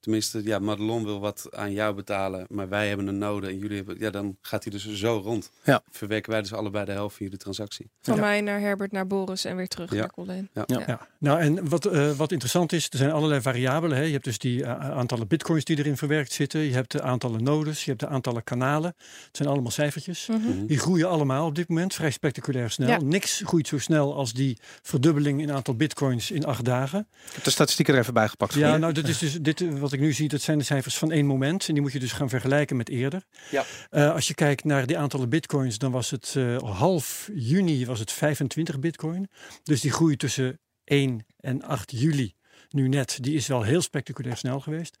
[0.00, 3.76] tenminste, ja, Madelon wil wat aan jou betalen, maar wij hebben een node en jullie
[3.76, 5.50] hebben, ja, dan gaat hij dus zo rond.
[5.64, 5.82] Ja.
[5.90, 7.90] Verwerken wij dus allebei de helft van jullie transactie.
[8.00, 8.20] Van Ja.
[8.20, 9.98] mij naar Herbert, naar Boris en weer terug Ja.
[9.98, 10.48] naar Colin.
[10.52, 10.62] Ja.
[10.66, 10.82] Ja.
[10.86, 13.96] Ja, nou en wat, eh, wat interessant is, er zijn allerlei variabelen.
[13.96, 14.02] Hè.
[14.02, 16.60] Je hebt dus die eh, aantallen bitcoins die erin verwerkt zitten.
[16.60, 18.94] Je hebt de aantallen nodes, je hebt de aantallen kanalen.
[19.26, 20.26] Het zijn allemaal cijfertjes.
[20.26, 20.40] Mhm.
[20.40, 20.66] Mhm.
[20.66, 22.88] Die groeien allemaal op dit moment vrij spectaculair snel.
[22.88, 23.00] Ja.
[23.02, 27.06] Niks groeit zo snel als die verdubbeling in aantal bitcoins in acht dagen.
[27.26, 28.54] Ik heb de statistieken er even bij gepakt.
[28.54, 31.12] Ja, nou, dat is dus dit wat ik nu zie, dat zijn de cijfers van
[31.12, 31.68] één moment.
[31.68, 33.22] En die moet je dus gaan vergelijken met eerder.
[33.50, 33.64] Ja.
[33.90, 37.98] Eh, als je kijkt naar die aantallen bitcoins, dan was het eh, half juni was
[37.98, 39.28] het 25 bitcoin.
[39.62, 42.34] Dus die groei tussen 1 en 8 juli
[42.70, 44.96] nu net, die is wel heel spectaculair snel geweest.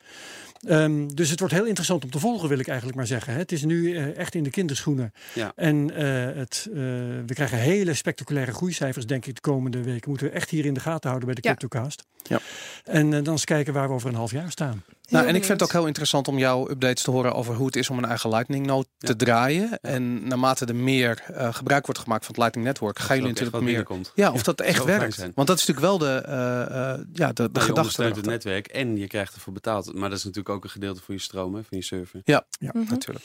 [0.60, 3.32] Ehm, dus het wordt heel interessant om te volgen, wil ik eigenlijk maar zeggen.
[3.32, 3.38] hè.
[3.38, 5.12] Het is nu eh, echt in de kinderschoenen.
[5.34, 5.52] Ja.
[5.56, 5.88] En
[6.36, 10.08] het, we krijgen hele spectaculaire groeicijfers, denk ik, de komende weken.
[10.08, 11.54] Moeten we echt hier in de gaten houden bij de Ja.
[11.54, 12.04] CryptoCast.
[12.22, 12.38] Ja.
[12.84, 14.84] En eh, dan eens kijken waar we over een half jaar staan.
[15.08, 17.66] Nou, en ik vind het ook heel interessant om jouw updates te horen over hoe
[17.66, 19.08] het is om een eigen Lightning node Ja.
[19.08, 19.78] te draaien.
[19.80, 23.52] En naarmate er meer eh, gebruik wordt gemaakt van het Lightning Network, gaan jullie natuurlijk
[23.56, 23.70] wat meer.
[23.84, 24.12] binnenkomt.
[24.14, 25.16] Ja, of dat echt werkt.
[25.34, 27.72] Want dat is natuurlijk wel de, eh, eh, ja, de, de Nou, je gedachte.
[27.72, 29.94] ondersteunt het netwerk en je krijgt ervoor betaald.
[29.94, 32.20] Maar dat is natuurlijk ook een gedeelte voor je stroom, hè, van je server.
[32.24, 32.84] Mhm.
[32.88, 33.24] Natuurlijk.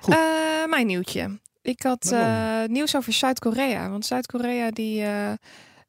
[0.00, 0.14] Goed.
[0.14, 0.20] Eh,
[0.68, 1.38] mijn nieuwtje.
[1.62, 3.90] Ik had eh, nieuws over Zuid-Korea.
[3.90, 5.04] Want Zuid-Korea die...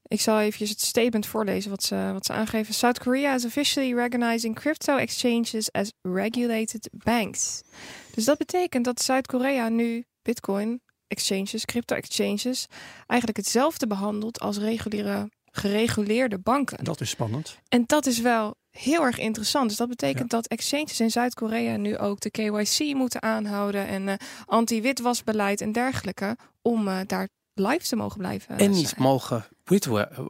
[0.08, 2.74] eh, ik zal even het statement voorlezen wat ze, wat ze aangeven.
[2.74, 7.62] South Korea is officially recognizing crypto exchanges as regulated banks.
[8.12, 12.65] Dus dat betekent dat Zuid-Korea nu bitcoin exchanges, crypto exchanges,
[13.08, 16.84] eigenlijk hetzelfde behandelt als reguliere, gereguleerde banken.
[16.84, 17.58] Dat is spannend.
[17.68, 19.68] En dat is wel heel erg interessant.
[19.70, 24.15] Dus dat betekent dat exchanges in Zuid-Korea nu ook de KYC moeten aanhouden en eh,
[24.46, 28.50] anti-witwasbeleid en dergelijke om eh, daar live te mogen blijven.
[28.50, 28.72] En zijn.
[28.72, 29.55] niet mogen whitewa-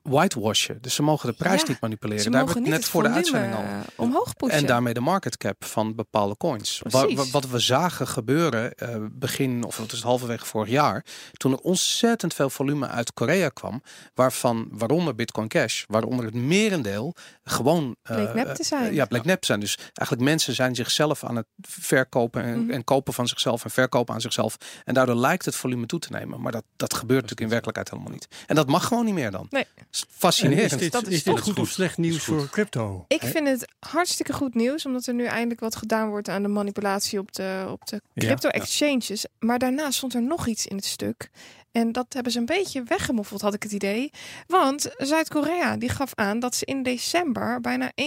[0.04, 0.78] whitewashen.
[0.82, 2.24] Dus ze mogen de prijs Ja, niet manipuleren.
[2.24, 3.62] Ze Daar mogen hebben we net het voor de uitzending al.
[3.62, 4.58] eh, omhoog pushen.
[4.58, 6.82] En daarmee de market cap van bepaalde coins.
[6.84, 7.18] Wa- Precies.
[7.18, 11.58] wa- wat we zagen gebeuren eh, begin, of het is halverwege vorig jaar, toen er
[11.58, 13.82] ontzettend veel volume uit Korea kwam,
[14.14, 18.94] waarvan, waaronder Bitcoin Cash, waaronder het merendeel gewoon eh, Bleek nep te zijn.
[18.94, 19.60] ja, bleek nep te zijn.
[19.60, 22.72] Dus eigenlijk mensen zijn zichzelf aan het verkopen en, Mhm.
[22.72, 24.58] en kopen van zichzelf en verkopen aan zichzelf.
[24.84, 26.42] En daardoor lijkt het volume toe te nemen.
[26.42, 28.28] Maar dat, dat gebeurt natuurlijk in werkelijkheid helemaal niet.
[28.48, 29.48] En dat mag gewoon niet meer dan.
[29.50, 29.66] Nee.
[30.10, 30.72] Fascinerend.
[30.72, 33.06] is dit, Dat is is dit goed of slecht nieuws voor crypto?
[33.08, 36.48] Ik vind het hartstikke goed nieuws, omdat er nu eindelijk wat gedaan wordt aan de
[36.48, 38.54] manipulatie op de, op de Ja, crypto ja.
[38.54, 39.26] exchanges.
[39.40, 41.30] Maar daarna stond er nog iets in het stuk.
[41.72, 44.12] En dat hebben ze een beetje weggemoffeld, had ik het idee.
[44.48, 48.06] Want Zuid-Korea die gaf aan dat ze in december bijna 1,8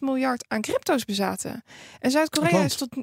[0.00, 1.64] miljard aan crypto's bezaten.
[2.00, 2.96] En Zuid-Korea is tot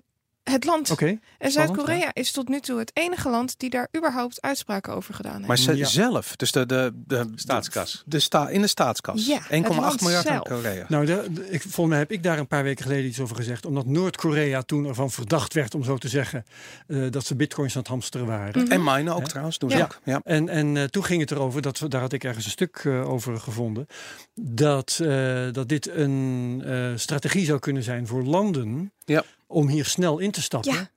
[0.49, 0.91] het land.
[0.91, 5.13] Oké, en Zuid-Korea is tot nu toe het enige land die daar überhaupt uitspraken over
[5.13, 5.47] gedaan heeft.
[5.47, 5.85] Maar ze Ja.
[5.85, 8.03] zelf, dus de, de, de Staatskas.
[8.05, 9.25] De, sta, in de staatskas.
[9.27, 10.41] Ja, 1,8 het land miljard aan.
[10.43, 10.85] Korea.
[10.87, 13.35] nou, de, de- ik, volgens mij heb ik daar een paar weken geleden iets over
[13.35, 13.65] gezegd.
[13.65, 16.45] Omdat Noord-Korea toen ervan verdacht werd, om zo te zeggen,
[16.87, 18.63] eh, dat ze bitcoins aan het hamsteren waren.
[18.63, 18.71] Mhm.
[18.71, 19.25] En minen ook Ja.
[19.27, 19.83] trouwens, doen ze Ja.
[19.83, 19.99] ook.
[20.03, 20.21] Ja.
[20.23, 22.81] En, en eh, toen ging het erover, dat we, daar had ik ergens een stuk
[22.83, 23.87] eh, over gevonden,
[24.35, 29.23] dat, eh, dat dit een eh, strategie zou kunnen zijn voor landen Ja.
[29.49, 30.89] Om hier snel in te stappen.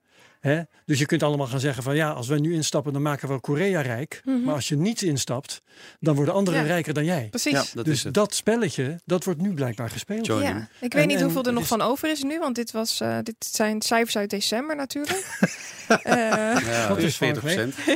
[0.43, 0.61] Hè?
[0.87, 3.41] Dus je kunt allemaal gaan zeggen van ja, als wij nu instappen, dan maken we
[3.41, 4.21] Korea rijk.
[4.25, 4.43] Mhm.
[4.43, 5.63] Maar als je niet instapt,
[6.01, 6.67] dan worden anderen Ja.
[6.67, 7.27] rijker dan jij.
[7.31, 7.53] Precies.
[7.53, 8.15] Ja, Dat dus is het.
[8.15, 10.27] dat spelletje, dat wordt nu blijkbaar gespeeld.
[10.27, 12.55] Ja, ik weet En- niet en hoeveel er nog is- van over is nu, want
[12.55, 15.27] dit, was, eh, dit zijn cijfers uit december natuurlijk.
[16.03, 16.15] Eh,
[16.67, 17.87] Ja, Wat is van 40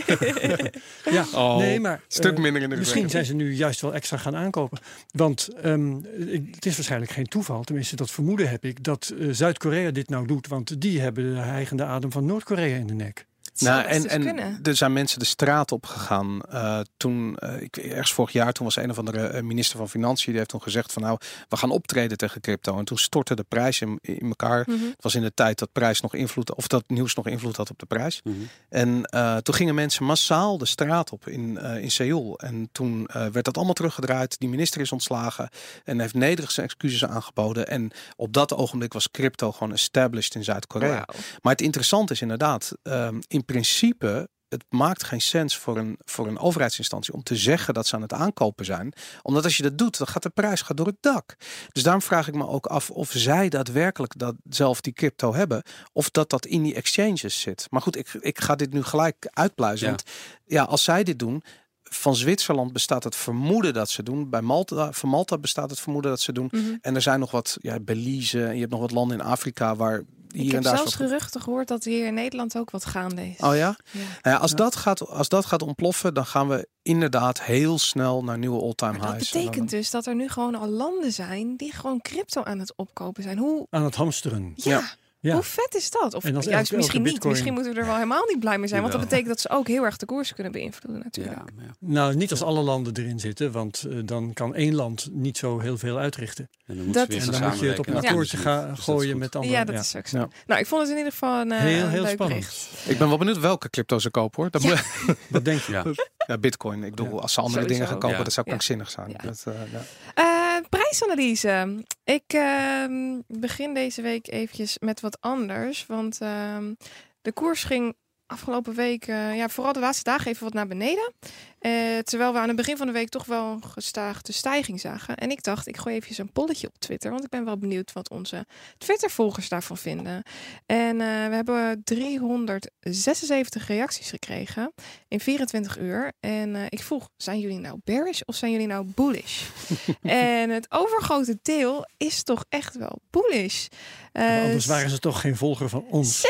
[1.11, 3.95] Ja, Oh, nee, maar Stuk eh, minder in de Misschien zijn ze nu juist wel
[3.95, 4.79] extra gaan aankopen.
[5.13, 9.91] Want ehm, ik- het is waarschijnlijk geen toeval, tenminste dat vermoeden heb ik, dat Zuid-Korea
[9.91, 10.49] dit nou doet.
[10.49, 13.27] Want die hebben de hijgende adem van Noord-Korea in de nek.
[13.61, 14.59] Nou, en, kunnen.
[14.62, 16.40] er zijn mensen de straat op gegaan.
[16.42, 19.88] eh, toen, eh, ik, ergens vorig jaar, toen was een of andere eh, minister van
[19.88, 20.27] Financiën.
[20.27, 22.79] Die heeft toen gezegd van nou, we gaan optreden tegen crypto.
[22.79, 24.64] En toen stortte de prijs in, in elkaar.
[24.66, 24.85] Mhm.
[24.85, 27.71] Het was in de tijd dat prijs nog invloed, of dat nieuws nog invloed had
[27.71, 28.21] op de prijs.
[28.25, 28.37] Mhm.
[28.69, 32.38] En eh, toen gingen mensen massaal de straat op in, eh, in Seoul.
[32.38, 34.38] En toen eh, werd dat allemaal teruggedraaid.
[34.38, 35.49] Die minister is ontslagen
[35.85, 37.66] en heeft nederigste excuses aangeboden.
[37.66, 41.05] En op dat ogenblik was crypto gewoon established in Zuid-Korea.
[41.42, 46.27] Maar het interessante is inderdaad, ehm, in principe, het maakt geen sens voor een, voor
[46.27, 48.93] een overheidsinstantie om te zeggen dat ze aan het aankopen zijn.
[49.23, 51.37] Omdat als je dat doet, dan gaat de prijs gaat door het dak.
[51.73, 55.63] Dus daarom vraag ik me ook af of zij daadwerkelijk dat zelf die crypto hebben.
[55.93, 57.67] Of dat dat in die exchanges zit.
[57.71, 59.87] Maar goed, ik, ik ga dit nu gelijk uitpluizen.
[59.87, 59.93] Ja.
[59.93, 60.11] Want
[60.45, 61.43] ja, als zij dit doen.
[61.89, 64.31] Van Zwitserland bestaat het vermoeden dat ze doen.
[64.31, 66.49] Bij Malta, van Malta bestaat het vermoeden dat ze doen.
[66.51, 66.77] Mhm.
[66.81, 68.45] En er zijn nog wat, ja, Belize.
[68.45, 70.03] En je hebt nog wat landen in Afrika waar
[70.37, 70.77] hier Ik en heb daar.
[70.77, 73.38] zelfs wat- geruchten gehoord dat hier in Nederland ook wat gaande is.
[73.40, 73.77] Oh ja?
[73.92, 74.01] Ja.
[74.01, 74.57] Nou ja, als, Ja.
[74.57, 78.99] Dat gaat, als dat gaat ontploffen, dan gaan we inderdaad heel snel naar nieuwe all-time
[78.99, 79.33] dat highs.
[79.33, 82.59] En betekent dan- dus dat er nu gewoon al landen zijn die gewoon crypto aan
[82.59, 83.38] het opkopen zijn.
[83.38, 84.53] Hoe, Aan het hamsteren.
[84.55, 84.83] ja,
[85.27, 85.35] Ja.
[85.35, 86.15] Hoe vet is dat?
[86.15, 87.11] Of En als juist misschien niet.
[87.12, 88.81] bitcoin- Misschien moeten we er wel helemaal niet blij mee zijn.
[88.81, 91.37] Want dat betekent dat ze ook heel erg de koers kunnen beïnvloeden natuurlijk.
[91.37, 91.71] Ja, maar ja.
[91.79, 95.59] Nou, niet als alle landen erin zitten, want eh, dan kan één land niet zo
[95.59, 96.49] heel veel uitrichten.
[96.67, 98.43] En dan moet Dat- En dan moet je het op een akkoordje Ja.
[98.43, 99.53] gaan Dus gooien met andere.
[99.55, 100.19] Ja, dat is ook zo.
[100.19, 100.29] Ja.
[100.47, 102.41] Nou, ik vond het in ieder geval een, eh, Heel, een heel leuk spannend.
[102.41, 102.69] bericht.
[102.89, 104.51] Ik ben wel benieuwd welke crypto ze kopen hoor.
[104.51, 104.69] Dat Ja.
[104.69, 105.73] moet, Wat denk je?
[105.73, 105.85] Ja.
[106.27, 106.85] ja, bitcoin.
[106.85, 107.21] Ik bedoel, Ja.
[107.21, 107.69] als ze andere Sowieso.
[107.75, 108.25] dingen gaan kopen, Ja.
[108.25, 108.53] dat zou Ja.
[108.53, 109.09] krankzinnig zijn.
[109.11, 109.19] Ja.
[109.23, 109.81] Dat, eh, ja.
[110.15, 111.85] Eh, prijsanalyse.
[112.05, 115.87] Ik ehm, begin deze week eventjes met wat anders.
[115.87, 116.75] Want ehm,
[117.23, 117.95] de koers ging
[118.27, 121.12] afgelopen week, eh, ja, vooral de laatste dagen even wat naar beneden.
[121.59, 125.16] Eh, terwijl we aan het begin van de week toch wel een gestaagde stijging zagen.
[125.16, 127.11] En ik dacht, ik gooi even een polletje op Twitter.
[127.11, 128.47] Want ik ben wel benieuwd wat onze
[128.79, 130.23] Twitter-volgers daarvan vinden.
[130.66, 134.73] En eh, we hebben 376 reacties gekregen
[135.09, 136.12] in 24 uur.
[136.21, 139.42] En eh, ik vroeg, zijn jullie nou bearish of zijn jullie nou bullish?
[140.03, 143.66] en het overgrote deel is toch echt wel bullish.
[144.12, 146.27] Anders waren ze toch geen volger van ons.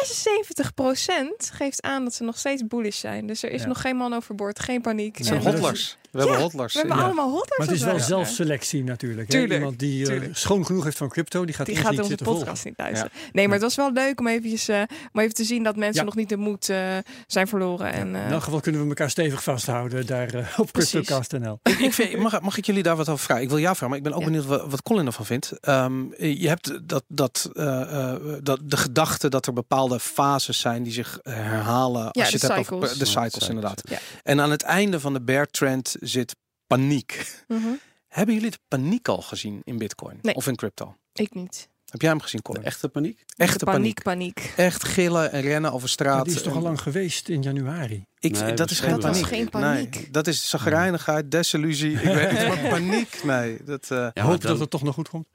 [0.72, 3.26] 76% geeft aan dat ze nog steeds bullish zijn.
[3.26, 3.66] Dus er is Ja.
[3.66, 5.15] nog geen man overboord, geen paniek.
[5.18, 5.96] Het zijn hodlers.
[6.16, 6.72] We hebben Ja, hodlers.
[6.72, 7.04] We hebben Ja.
[7.04, 7.58] allemaal hodlers.
[7.58, 9.32] Maar het is wel zelfselectie natuurlijk.
[9.32, 9.46] Hè?
[9.54, 12.44] Iemand die eh, schoon genoeg heeft van crypto, die gaat Die gaat niet onze podcast
[12.44, 12.60] volgen.
[12.64, 13.10] niet luisteren.
[13.32, 16.00] Nee, maar het was wel leuk om, eventjes, eh, om even te zien dat mensen
[16.00, 16.04] Ja.
[16.04, 16.78] nog niet de moed eh,
[17.26, 17.92] zijn verloren.
[17.92, 20.72] En, eh, In elk geval kunnen we elkaar stevig vasthouden daar op.
[20.72, 21.58] CryptoCast.nl.
[21.62, 23.42] Ik, ik vind, mag, mag ik jullie daar wat over vragen?
[23.42, 24.26] Ik wil jou vragen, maar ik ben ook Ja.
[24.26, 25.52] benieuwd wat, wat Colin ervan vindt.
[25.60, 30.82] Ehm, je hebt dat, dat, eh, eh, dat, de gedachte dat er bepaalde fases zijn
[30.82, 32.08] die zich herhalen.
[32.12, 32.84] Ja, als je de het hebt cycles.
[32.90, 33.80] over de cycles, cycles, inderdaad.
[33.90, 33.98] ja.
[34.22, 37.42] En aan het einde van de bear trend zit paniek.
[37.48, 37.74] mhm.
[38.08, 40.34] Hebben jullie de paniek al gezien in Bitcoin Nee.
[40.34, 40.96] of in crypto?
[41.12, 41.68] Ik niet.
[41.86, 42.62] Heb jij hem gezien, Colin?
[42.64, 43.24] echte paniek?
[43.36, 44.02] Echte De paniek.
[44.02, 44.52] paniek, paniek.
[44.56, 46.24] Echt gillen en rennen over straat.
[46.24, 48.06] Die is toch al lang geweest in januari.
[48.18, 49.02] Ik, Nee, dat dat is is geen paniek.
[49.12, 49.94] Dat was geen paniek.
[49.94, 51.92] Nee, dat is zagrijnigheid, desillusie.
[51.92, 53.20] Ik weet niet, maar paniek.
[53.24, 53.82] Nee, dat.
[53.90, 55.26] eh, Ja, maar Hoop dan- dat het toch nog goed komt.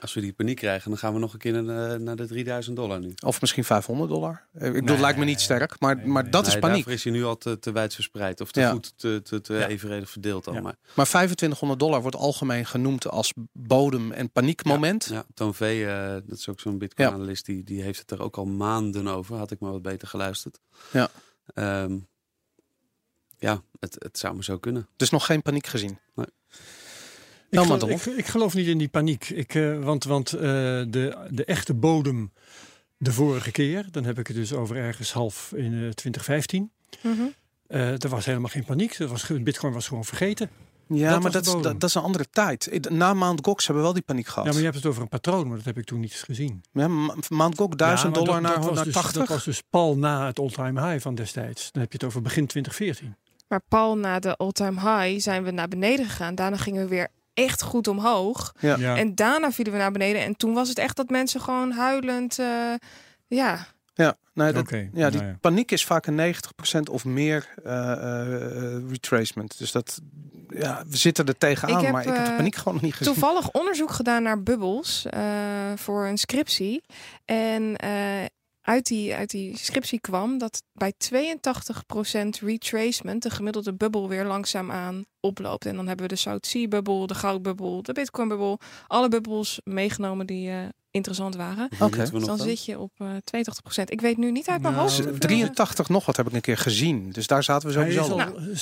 [0.00, 2.26] Als we die paniek krijgen, dan gaan we nog een keer naar de, naar de
[2.26, 3.12] 3000 dollar nu.
[3.24, 4.42] Of misschien 500 dollar.
[4.52, 5.00] Eh, Ik bedoel, Nee.
[5.00, 6.32] lijkt me niet sterk, maar, Nee, maar nee.
[6.32, 6.74] dat is paniek.
[6.74, 8.40] Daarvoor is hij nu al te, te wijd verspreid.
[8.40, 8.70] Of te Ja.
[8.70, 9.66] goed, te, te, te Ja.
[9.66, 10.54] evenredig verdeeld al.
[10.54, 10.60] Ja.
[10.60, 15.08] Maar Maar 2500 dollar wordt algemeen genoemd als bodem- en paniekmoment.
[15.10, 15.60] ja, Toon V,
[16.06, 19.36] eh, dat is ook zo'n Bitcoin-analyst, die, die heeft het er ook al maanden over.
[19.36, 20.60] Had ik maar wat beter geluisterd.
[20.92, 21.10] Ja.
[21.54, 21.98] Ehm,
[23.38, 24.88] ja, het, het zou maar zo kunnen.
[24.96, 25.98] Dus nog geen paniek gezien.
[27.50, 29.28] Ik, Nou, geloof, maar ik, ik geloof niet in die paniek.
[29.28, 30.40] Ik, eh, want want eh,
[30.88, 32.32] de, de echte bodem
[32.96, 36.70] de vorige keer, dan heb ik het dus over ergens half in eh, 2015.
[37.02, 37.22] Mhm.
[37.66, 38.94] eh er was helemaal geen paniek.
[38.94, 40.50] Er was, Bitcoin was gewoon vergeten.
[40.92, 42.90] Ja, Dat maar dat dat, dat is een andere tijd.
[42.90, 44.44] Na Mount Gox hebben we wel die paniek gehad.
[44.44, 46.22] Ja, maar je hebt het over een patroon, maar dat heb ik toen niet eens
[46.22, 46.64] gezien.
[46.72, 49.18] Ja, Ma- Mount Gox 1000 Ja, maar dollar naar, was naar dus, 80.
[49.18, 51.72] Dat was dus pal na het all-time high van destijds.
[51.72, 53.16] Dan heb je het over begin 2014.
[53.48, 56.34] Maar pal na de all-time high zijn we naar beneden gegaan.
[56.34, 58.54] Daarna gingen we weer echt goed omhoog.
[58.60, 58.96] Ja.
[58.96, 60.22] En daarna vielen we naar beneden.
[60.22, 62.38] En toen was het echt dat mensen gewoon huilend...
[62.38, 62.46] eh,
[63.26, 63.66] ja,
[64.04, 65.38] Ja, dat, Oké, ja, die nou ja.
[65.40, 66.34] paniek is vaak een
[66.78, 69.58] 90% of meer eh, eh, eh, retracement.
[69.58, 70.00] Dus dat,
[70.48, 72.94] ja, we zitten er tegenaan, Ik heb, maar ik heb de paniek gewoon nog niet
[72.94, 73.12] gezien.
[73.12, 76.82] toevallig onderzoek gedaan naar bubbels eh, voor een scriptie.
[77.24, 78.24] En eh,
[78.60, 81.16] uit, die, uit die scriptie kwam dat bij 82%
[82.40, 85.66] retracement de gemiddelde bubbel weer langzaamaan oploopt.
[85.66, 88.58] En dan hebben we de South Sea bubbel, de goudbubbel, de Bitcoin bubbel.
[88.86, 90.58] Alle bubbels meegenomen die eh,
[90.90, 91.68] interessant waren.
[91.90, 93.06] Dus nog dan zit je op eh
[93.76, 93.82] 82%.
[93.84, 94.96] Ik weet nu niet uit mijn Nou, hoofd.
[94.96, 97.10] Dus, hoeveel, 83 nog wat heb ik een keer gezien.
[97.10, 98.00] Dus daar zaten we sowieso.
[98.00, 98.56] al Nou.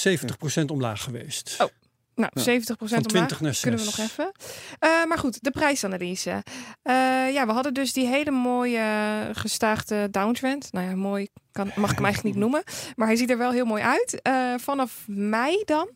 [0.62, 1.56] 70% omlaag geweest.
[1.60, 1.66] Oh.
[2.14, 2.42] Nou, Ja.
[2.42, 3.60] 70% Van omlaag 20 naar 6.
[3.62, 4.32] kunnen we nog even.
[4.78, 6.42] Eh, maar goed, de prijsanalyse.
[6.82, 6.94] Eh,
[7.32, 10.72] ja, we hadden dus die hele mooie eh, gestaagde downtrend.
[10.72, 12.62] Nou ja, mooi kan, mag ik hem eigenlijk niet noemen.
[12.96, 14.22] Maar hij ziet er wel heel mooi uit.
[14.22, 15.88] Eh, vanaf mei dan.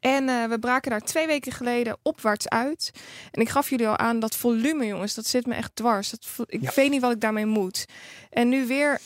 [0.00, 2.90] En eh, we braken daar twee weken geleden opwaarts uit.
[3.30, 6.10] En ik gaf jullie al aan dat volume, jongens, dat zit me echt dwars.
[6.10, 6.70] Dat, ik Ja.
[6.74, 7.84] weet niet wat ik daarmee moet.
[8.30, 9.00] En nu weer,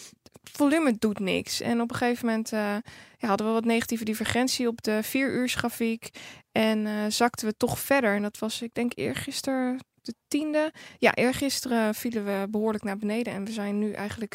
[0.52, 1.60] volume doet niks.
[1.60, 2.76] En op een gegeven moment eh,
[3.18, 6.08] ja, hadden we wat negatieve divergentie op de vier uur grafiek.
[6.52, 8.14] En eh, zakten we toch verder.
[8.14, 10.72] En dat was, ik denk, eergisteren de tiende.
[10.98, 13.32] Ja, eergisteren vielen we behoorlijk naar beneden.
[13.32, 14.34] En we zijn nu eigenlijk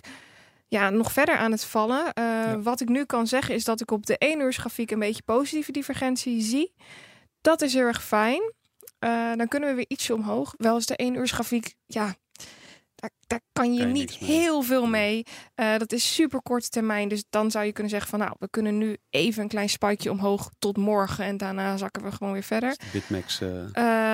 [0.71, 2.13] ja, nog verder aan het vallen.
[2.13, 4.99] Eh, Wat ik nu kan zeggen is dat ik op de 1 uur grafiek een
[4.99, 6.73] beetje positieve divergentie zie.
[7.41, 8.53] Dat is heel erg fijn.
[8.99, 10.53] Eh, dan kunnen we weer ietsje omhoog.
[10.57, 12.15] Wel is de 1 uur grafiek, ja,
[13.02, 15.24] daar, daar kan je Kan je niet heel veel mee.
[15.56, 17.08] Eh, dat is super korte termijn.
[17.08, 20.12] Dus dan zou je kunnen zeggen van nou, we kunnen nu even een klein spikeje
[20.12, 21.26] omhoog tot morgen.
[21.26, 22.76] En daarna zakken we gewoon weer verder.
[22.94, 23.64] Bitmax eh,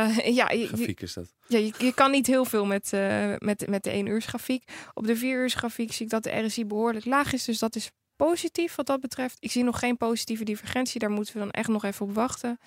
[0.08, 1.34] Eh, ja, je, grafiek is dat.
[1.48, 2.92] ja, je, je kan niet heel veel met,
[3.38, 4.72] met, met de 1 uur grafiek.
[4.94, 7.46] Op de 4 uur grafiek zie ik dat de RSI behoorlijk laag is.
[7.46, 9.38] Dus dat is positief wat dat betreft.
[9.40, 11.00] Ik zie nog geen positieve divergentie.
[11.00, 12.60] Daar moeten we dan echt nog even op wachten.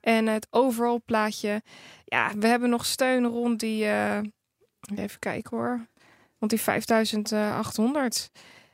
[0.00, 1.62] En het overall plaatje.
[2.04, 3.86] Ja, we hebben nog steun rond die...
[4.96, 5.86] even kijken hoor.
[6.38, 8.30] Rond die 5800.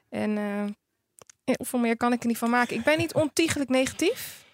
[0.08, 0.64] En eh,
[1.44, 2.76] heel veel meer kan ik er niet van maken.
[2.76, 4.44] Ik ben niet ontiegelijk negatief.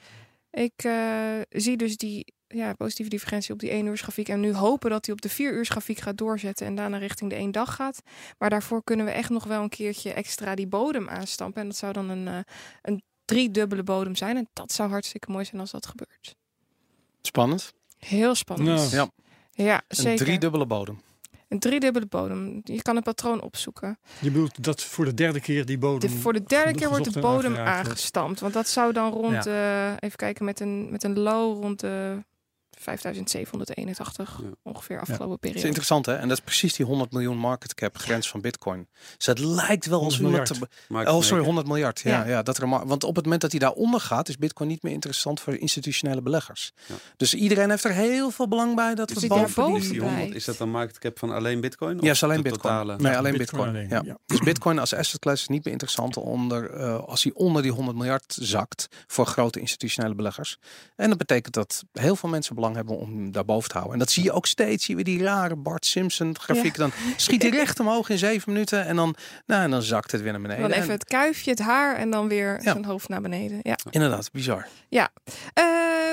[0.50, 4.28] Ik eh, zie dus die ja, positieve divergentie op die 1 uur grafiek.
[4.28, 7.30] En nu hopen dat hij op de 4 uur grafiek gaat doorzetten en daarna richting
[7.30, 8.02] de 1 dag gaat.
[8.38, 11.62] Maar daarvoor kunnen we echt nog wel een keertje extra die bodem aanstampen.
[11.62, 12.38] En dat zou dan een, eh
[12.82, 14.36] een driedubbele bodem zijn.
[14.36, 16.36] En dat zou hartstikke mooi zijn als dat gebeurt.
[17.22, 17.72] Spannend.
[17.98, 18.90] Heel spannend.
[18.90, 19.10] Ja.
[19.50, 20.24] Ja, Een zeker.
[20.24, 21.00] driedubbele bodem.
[21.48, 22.60] Een driedubbele bodem.
[22.64, 23.98] Je kan een patroon opzoeken.
[24.20, 26.10] Je bedoelt dat voor de derde keer die bodem...
[26.10, 28.40] De, voor de derde keer wordt de bodem aangestampt.
[28.40, 29.90] Want dat zou dan rond, Ja.
[29.90, 32.24] eh, even kijken, met een, met een low rond de
[32.80, 34.48] 5781 Ja.
[34.62, 35.66] ongeveer afgelopen Dat is periode.
[35.66, 36.14] interessant hè.
[36.14, 38.88] En dat is precies die 100 miljoen market cap grens van bitcoin.
[39.16, 40.50] Dus het lijkt wel als 100 iemand...
[40.50, 40.70] miljard.
[40.86, 42.00] te- Maar Oh, sorry, 100 miljard.
[42.00, 42.28] Ja, Ja.
[42.28, 42.42] ja.
[42.42, 44.92] dat er mar- want op het moment dat hij daaronder gaat, is Bitcoin niet meer
[44.92, 46.72] interessant voor institutionele beleggers.
[46.86, 46.94] Ja.
[47.16, 49.90] Dus iedereen heeft er heel veel belang bij dat we die boven daarboven die...
[49.90, 50.08] die bij.
[50.08, 51.94] 100, is dat dan market cap van alleen bitcoin?
[51.96, 52.60] Ja, Of is alleen Bitcoin.
[52.62, 52.96] totale?
[52.96, 53.88] Nee, Ja, alleen Bitcoin Bitcoin.
[53.88, 54.12] alleen, ja.
[54.12, 54.18] ja.
[54.26, 57.70] Dus Bitcoin als asset class is niet meer interessant onder, eh, als hij onder die
[57.72, 60.58] 100 miljard zakt voor grote institutionele beleggers.
[60.96, 63.92] En dat betekent dat heel veel mensen belang hebben om hem daarboven te houden.
[63.92, 64.84] En dat zie je ook steeds.
[64.84, 66.76] Zie je weer die rare Bart Simpson grafiek.
[66.76, 69.14] Dan schiet hij recht omhoog in zeven minuten en dan,
[69.46, 70.62] nou, en dan zakt het weer naar beneden.
[70.62, 72.60] Dan even En- het kuifje, het haar en dan weer Ja.
[72.72, 73.58] zijn hoofd naar beneden.
[73.62, 73.78] Ja.
[73.90, 74.66] Inderdaad, bizar.
[75.52, 75.64] Eh,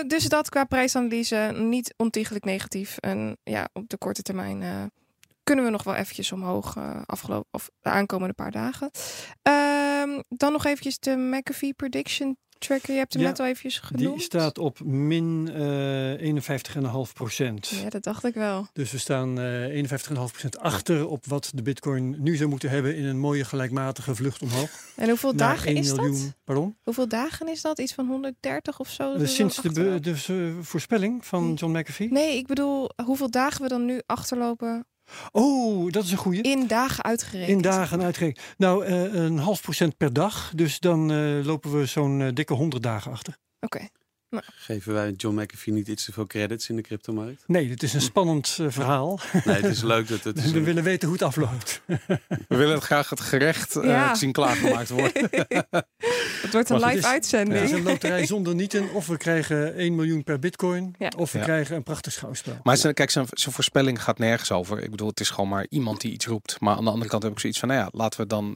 [0.08, 2.98] dus dat qua prijsanalyse niet ontiegelijk negatief.
[2.98, 4.84] En ja, op de korte termijn eh,
[5.44, 8.92] kunnen we nog wel eventjes omhoog eh, afgelopen of de aankomende paar dagen.
[9.42, 12.92] Ehm, dan nog eventjes de McAfee prediction tracker.
[12.94, 14.16] Je hebt hem Ja, net al eventjes genoemd.
[14.16, 16.34] Die staat op min eh
[17.08, 17.68] 51,5 procent.
[17.68, 18.68] Ja, dat dacht ik wel.
[18.74, 23.06] Dus we staan eh 51,5% achter op wat de bitcoin nu zou moeten hebben in
[23.06, 24.70] een mooie gelijkmatige vlucht omhoog.
[24.96, 25.98] En hoeveel naar dagen 1 is dat?
[25.98, 26.34] miljoen.
[26.44, 26.78] Pardon?
[26.84, 27.80] Hoeveel dagen is dat?
[27.80, 29.10] Iets van 130 of zo?
[29.12, 32.12] dat Dus sinds de, de eh, voorspelling van John McAfee?
[32.12, 34.86] Nee, ik bedoel hoeveel dagen we dan nu achterlopen
[35.32, 36.42] Oh, dat is een goeie.
[36.42, 37.50] in dagen uitgerekend.
[37.50, 38.46] In dagen uitgerekend.
[38.58, 40.52] Nou, eh, een half procent per dag.
[40.56, 43.38] Dus dan eh, lopen we zo'n eh, dikke 100 dagen achter.
[43.60, 43.88] Oké.
[44.56, 47.44] Geven wij John McAfee niet iets te veel credits in de cryptomarkt?
[47.48, 49.20] Nee, het is een spannend eh, verhaal.
[49.46, 50.38] Nee, het is leuk dat het...
[50.38, 51.82] Is we een- willen weten hoe het afloopt.
[52.48, 54.16] We willen graag het gerecht eh, Ja.
[54.16, 55.30] zien klaargemaakt worden.
[56.42, 57.64] Het wordt een Maar live het is- Het uitzending.
[57.64, 58.94] is een loterij zonder nieten.
[58.94, 60.96] Of we krijgen 1 miljoen per bitcoin.
[60.98, 61.12] Ja.
[61.18, 61.44] Of we Ja.
[61.44, 62.58] krijgen een prachtig schouwspel.
[62.64, 64.84] Maar zijn, kijk, zijn, zijn voorspelling gaat nergens over.
[64.84, 66.60] Ik bedoel, het is gewoon maar iemand die iets roept.
[66.60, 68.56] Maar aan de andere kant heb ik zoiets van, nou ja, laten we dan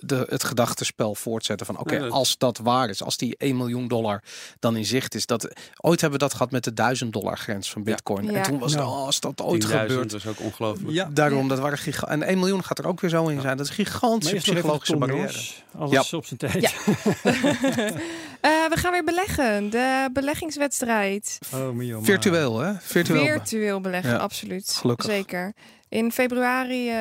[0.00, 3.56] de, het gedachtenspel voortzetten van, oké, Ja, dat- als dat waar is, als die 1
[3.56, 4.22] miljoen dollar
[4.58, 5.26] dan in zicht is.
[5.26, 5.48] Dat,
[5.80, 8.24] ooit hebben we dat gehad met de 1000 dollar grens van bitcoin.
[8.24, 8.32] Ja.
[8.32, 10.12] En toen was het, Nou, oh, als dat ooit 10.000 gebeurt.
[10.12, 10.90] was ook ongelooflijk.
[10.92, 13.56] Ja, Daarom, dat waren giga En 1 miljoen gaat er ook weer zo in zijn.
[13.56, 15.40] Dat is gigantische psychologische barrière.
[15.78, 16.60] Alles op zijn tijd.
[16.60, 16.70] Ja.
[18.40, 19.70] Eh, we gaan weer beleggen.
[19.70, 21.38] De beleggingswedstrijd.
[21.54, 22.02] Oh.
[22.02, 22.72] Virtueel, hè?
[22.80, 23.24] Virtueel.
[23.24, 24.16] Virtueel beleggen, Ja.
[24.18, 24.70] absoluut.
[24.70, 25.06] Gelukkig.
[25.06, 25.52] Zeker.
[25.88, 26.96] In februari eh,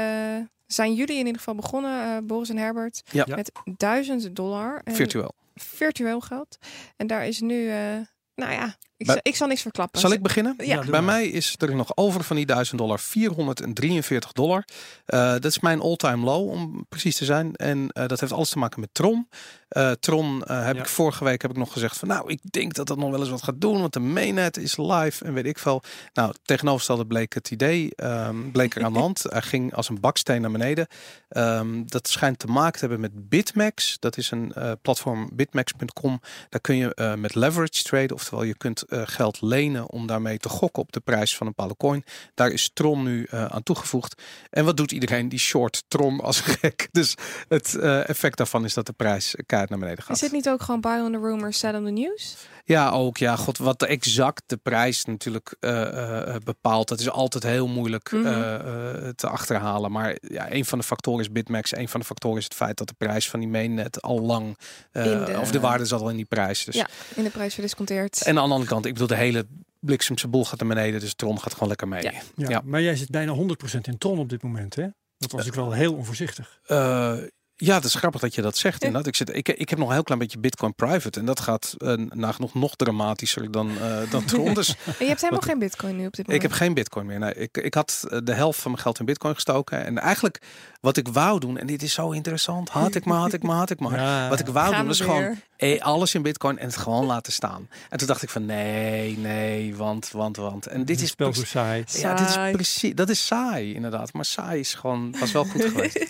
[0.68, 3.26] zijn jullie in ieder geval begonnen, eh, Boris en Herbert, Ja.
[3.36, 4.82] met 1000 dollar.
[4.84, 5.34] En Virtueel.
[5.56, 6.58] Virtueel geld.
[6.96, 8.00] En daar is nu, eh,
[8.36, 10.00] nou ja, ik, Bij- zal, ik zal niks verklappen.
[10.02, 10.56] Zal ik beginnen?
[10.58, 10.84] Ja.
[10.86, 14.66] Bij mij is er nog over van die 1000 dollar 443 dollar.
[15.06, 17.56] Eh, dat is mijn all-time low om precies te zijn.
[17.56, 19.28] En eh, dat heeft alles te maken met Tron.
[19.68, 20.82] Eh, Tron eh, heb Ja.
[20.82, 23.20] ik vorige week heb ik nog gezegd van nou, ik denk dat dat nog wel
[23.20, 23.80] eens wat gaat doen.
[23.82, 25.82] Want de mainnet is live en weet ik veel.
[26.14, 29.24] Nou, tegenovergestelde bleek het idee, ehm, bleek er aan de hand.
[29.30, 30.88] Hij ging als een baksteen naar beneden.
[31.30, 33.98] Ehm, dat schijnt te maken te hebben met Bitmax.
[34.00, 36.22] Dat is een eh, platform bitmax.com.
[36.50, 38.14] Daar kun je eh, met leverage traden.
[38.16, 41.54] Oftewel je kunt eh, geld lenen om daarmee te gokken op de prijs van een
[41.56, 42.04] bepaalde coin.
[42.34, 44.22] Daar is Tron nu eh, aan toegevoegd.
[44.50, 45.30] En wat doet iedereen?
[45.30, 46.88] Die short Tron als gek.
[46.92, 47.16] Dus
[47.48, 50.16] het eh, effect daarvan is dat de prijs kaart naar beneden gaat.
[50.16, 52.36] Is dit niet ook gewoon buy on the rumor, sell on the news?
[52.68, 53.18] Ja, ook.
[53.18, 56.88] Ja, god, wat de exact de prijs natuurlijk eh, eh, bepaalt.
[56.88, 58.26] Dat is altijd heel moeilijk Mhm.
[58.26, 59.92] eh, eh, te achterhalen.
[59.92, 61.76] Maar ja, een van de factoren is Bitmax.
[61.76, 64.58] Een van de factoren is het feit dat de prijs van die mainnet al lang...
[64.92, 66.64] eh, de- of de waarde zat al in die prijs.
[66.66, 66.76] Dus.
[66.76, 66.88] Ja.
[67.16, 68.22] In de prijs verdisconteerd.
[68.22, 69.46] En aan de andere kant, ik bedoel, de hele
[69.80, 71.00] bliksemse boel gaat naar beneden.
[71.00, 72.04] Dus Tron gaat gewoon lekker mee.
[72.04, 72.12] Ja.
[72.36, 72.62] Ja, Ja.
[72.66, 74.86] Maar jij zit bijna 100% in Tron op dit moment, hè?
[75.18, 76.60] Dat was ik wel heel onvoorzichtig.
[76.66, 77.14] Eh,
[77.58, 78.84] ja, het is grappig dat je dat zegt.
[78.84, 79.08] Inderdaad.
[79.08, 81.20] Ik, zit, ik, ik heb nog een heel klein beetje Bitcoin private.
[81.20, 84.54] En dat gaat uh, nagenoeg nog dramatischer dan, uh, dan Tron.
[84.54, 84.68] Dus
[85.00, 86.44] je hebt helemaal geen bitcoin nu op dit moment?
[86.44, 87.20] ik heb geen bitcoin meer.
[87.20, 89.86] Nee, ik, ik had eh, de helft van mijn geld in bitcoin gestoken.
[89.86, 90.42] En eigenlijk
[90.82, 92.70] wat ik wou doen, en dit is zo interessant.
[92.70, 93.94] Had ik maar, had ik maar, had ik maar.
[94.06, 94.30] Ja.
[94.30, 97.34] Wat ik wou Gaan doen is gewoon eh, alles in bitcoin en het gewoon laten
[97.34, 97.70] staan.
[97.90, 100.68] En toen dacht ik van nee, nee, want, want, want.
[100.68, 101.84] En dit is zo saai.
[101.88, 104.14] ja, dit is precies, dat is saai inderdaad.
[104.14, 106.08] Maar saai is gewoon, was wel goed geweest.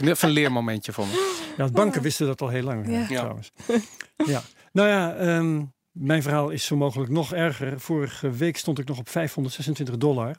[0.00, 1.34] Even een leermomentje voor me.
[1.56, 3.06] Ja, banken wisten dat al heel lang, Ja.
[3.08, 3.18] ja.
[3.20, 3.52] trouwens.
[4.26, 4.42] ja.
[4.72, 7.80] Nou ja, ehm, mijn verhaal is zo mogelijk nog erger.
[7.80, 10.36] Vorige week stond ik nog op 526 dollar.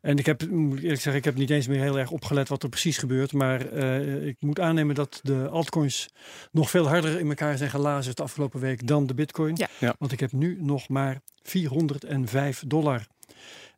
[0.00, 2.48] En ik heb, moet ik eerlijk zeggen, ik heb niet eens meer heel erg opgelet
[2.48, 3.32] wat er precies gebeurt.
[3.32, 6.08] Maar eh, ik moet aannemen dat de altcoins
[6.52, 9.54] nog veel harder in elkaar zijn gelazerd de afgelopen week dan de bitcoin.
[9.56, 9.68] Ja.
[9.78, 9.94] Ja.
[9.98, 13.06] Want ik heb nu nog maar 405 dollar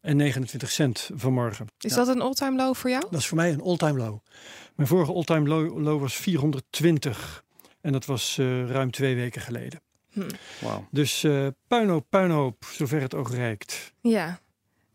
[0.06, 1.66] en 29 cent vanmorgen.
[1.80, 1.96] Is Ja.
[1.96, 3.04] dat een all-time low voor jou?
[3.10, 4.18] Dat is voor mij een all-time low.
[4.74, 7.44] Mijn vorige all-time low, low was 420.
[7.80, 9.80] En dat was eh, ruim twee weken geleden.
[10.12, 10.20] Hm.
[10.60, 10.88] Wauw.
[10.90, 13.92] Dus eh puinhoop, puinhoop, zover het oog reikt.
[14.00, 14.40] Ja.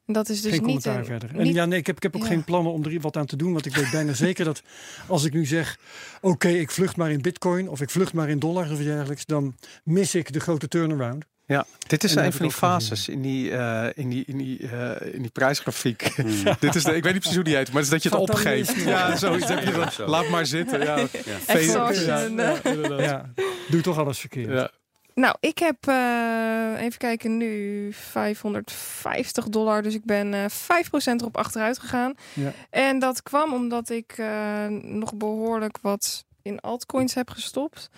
[0.06, 1.36] En dat is dus geen niet commentaar een, verder.
[1.40, 2.28] En niet- ja, nee, ik heb, ik heb ook Ja.
[2.28, 3.54] geen plannen om er wat aan te doen.
[3.54, 4.62] Want ik weet bijna zeker dat
[5.08, 5.80] als ik nu zeg...
[6.22, 9.26] oké, ik vlucht maar in bitcoin of ik vlucht maar in dollar of iets dergelijks...
[9.26, 11.26] dan mis ik de grote turnaround.
[11.52, 15.14] Ja, dit is een van die fases in die, eh, in die, in die, eh,
[15.14, 16.02] in die prijsgrafiek.
[16.16, 16.44] Hmm.
[16.60, 18.10] dit is de, ik weet niet precies hoe die heet, maar het is dat je
[18.10, 18.76] het opgeeft.
[18.76, 20.04] Ja, zoiets heb je.
[20.06, 20.80] Laat maar zitten.
[20.80, 20.90] Ja.
[21.26, 21.54] Ja.
[21.54, 22.36] Exhaustion.
[22.36, 22.56] Ja,
[22.98, 23.30] ja,
[23.70, 24.50] doe toch alles verkeerd.
[24.50, 24.72] Ja.
[25.14, 29.82] Nou, ik heb, eh, even kijken, nu 550 dollar.
[29.82, 32.14] Dus ik ben eh 5% erop achteruit gegaan.
[32.34, 32.52] Ja.
[32.70, 37.90] En dat kwam omdat ik eh, nog behoorlijk wat in altcoins heb gestopt.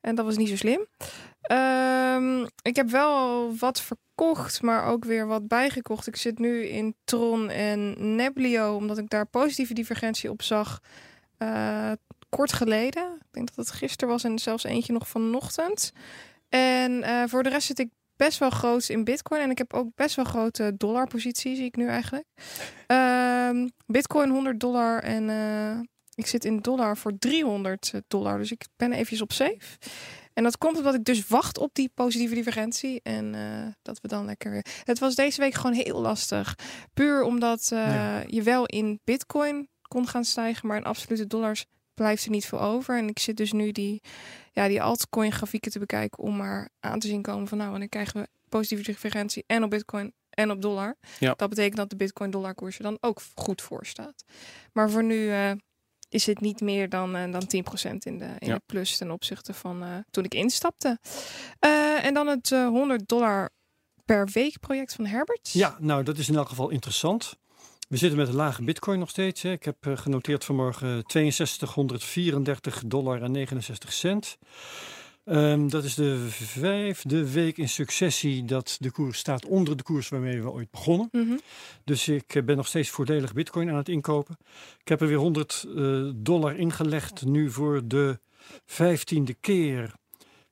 [0.00, 0.86] En dat was niet zo slim.
[1.42, 6.06] Ehm, ik heb wel wat verkocht, maar ook weer wat bijgekocht.
[6.06, 10.80] Ik zit nu in Tron en Neblio, omdat ik daar positieve divergentie op zag.
[11.38, 11.92] eh,
[12.28, 13.14] kort geleden.
[13.14, 15.92] Ik denk dat het gisteren was en zelfs eentje nog vanochtend.
[16.48, 19.40] En eh, voor de rest zit ik best wel groot in Bitcoin.
[19.40, 22.26] En ik heb ook best wel grote dollarpositie, zie ik nu eigenlijk.
[22.86, 25.78] Ehm, Bitcoin 100 dollar en eh,
[26.14, 28.38] ik zit in dollar voor 300 dollar.
[28.38, 29.78] Dus ik ben eventjes op safe.
[30.34, 33.00] En dat komt omdat ik dus wacht op die positieve divergentie.
[33.02, 34.66] En eh, dat we dan lekker weer.
[34.84, 36.54] Het was deze week gewoon heel lastig.
[36.94, 38.22] Puur omdat eh, Ja.
[38.26, 41.64] je wel in Bitcoin kon gaan stijgen, maar in absolute dollars
[41.94, 42.98] blijft er niet veel over.
[42.98, 44.00] En ik zit dus nu die,
[44.52, 47.88] ja, die altcoin grafieken te bekijken om maar aan te zien komen van nou, wanneer
[47.88, 50.96] krijgen we positieve divergentie en op Bitcoin en op dollar.
[51.18, 51.34] Ja.
[51.36, 54.24] Dat betekent dat de Bitcoin dollar koers er dan ook goed voor staat.
[54.72, 55.50] Maar voor nu eh,
[56.12, 58.54] is het niet meer dan, eh, dan 10% in, de, in Ja.
[58.54, 60.98] de plus ten opzichte van eh, toen ik instapte.
[61.58, 63.50] Eh, en dan het eh, 100 dollar
[64.04, 65.50] per week project van Herbert.
[65.52, 67.36] Ja, nou dat is in elk geval interessant.
[67.88, 69.42] We zitten met een lage bitcoin nog steeds.
[69.42, 69.50] Hè.
[69.52, 74.38] Ik heb genoteerd vanmorgen 6234 dollar en 69 cent.
[75.24, 80.08] Ehm, dat is de vijfde week in successie dat de koers staat onder de koers
[80.08, 81.08] waarmee we ooit begonnen.
[81.12, 81.36] Mhm.
[81.84, 84.36] Dus ik eh, ben nog steeds voordelig bitcoin aan het inkopen.
[84.80, 88.18] Ik heb er weer 100 eh, dollar ingelegd nu voor de
[88.66, 89.94] vijftiende keer.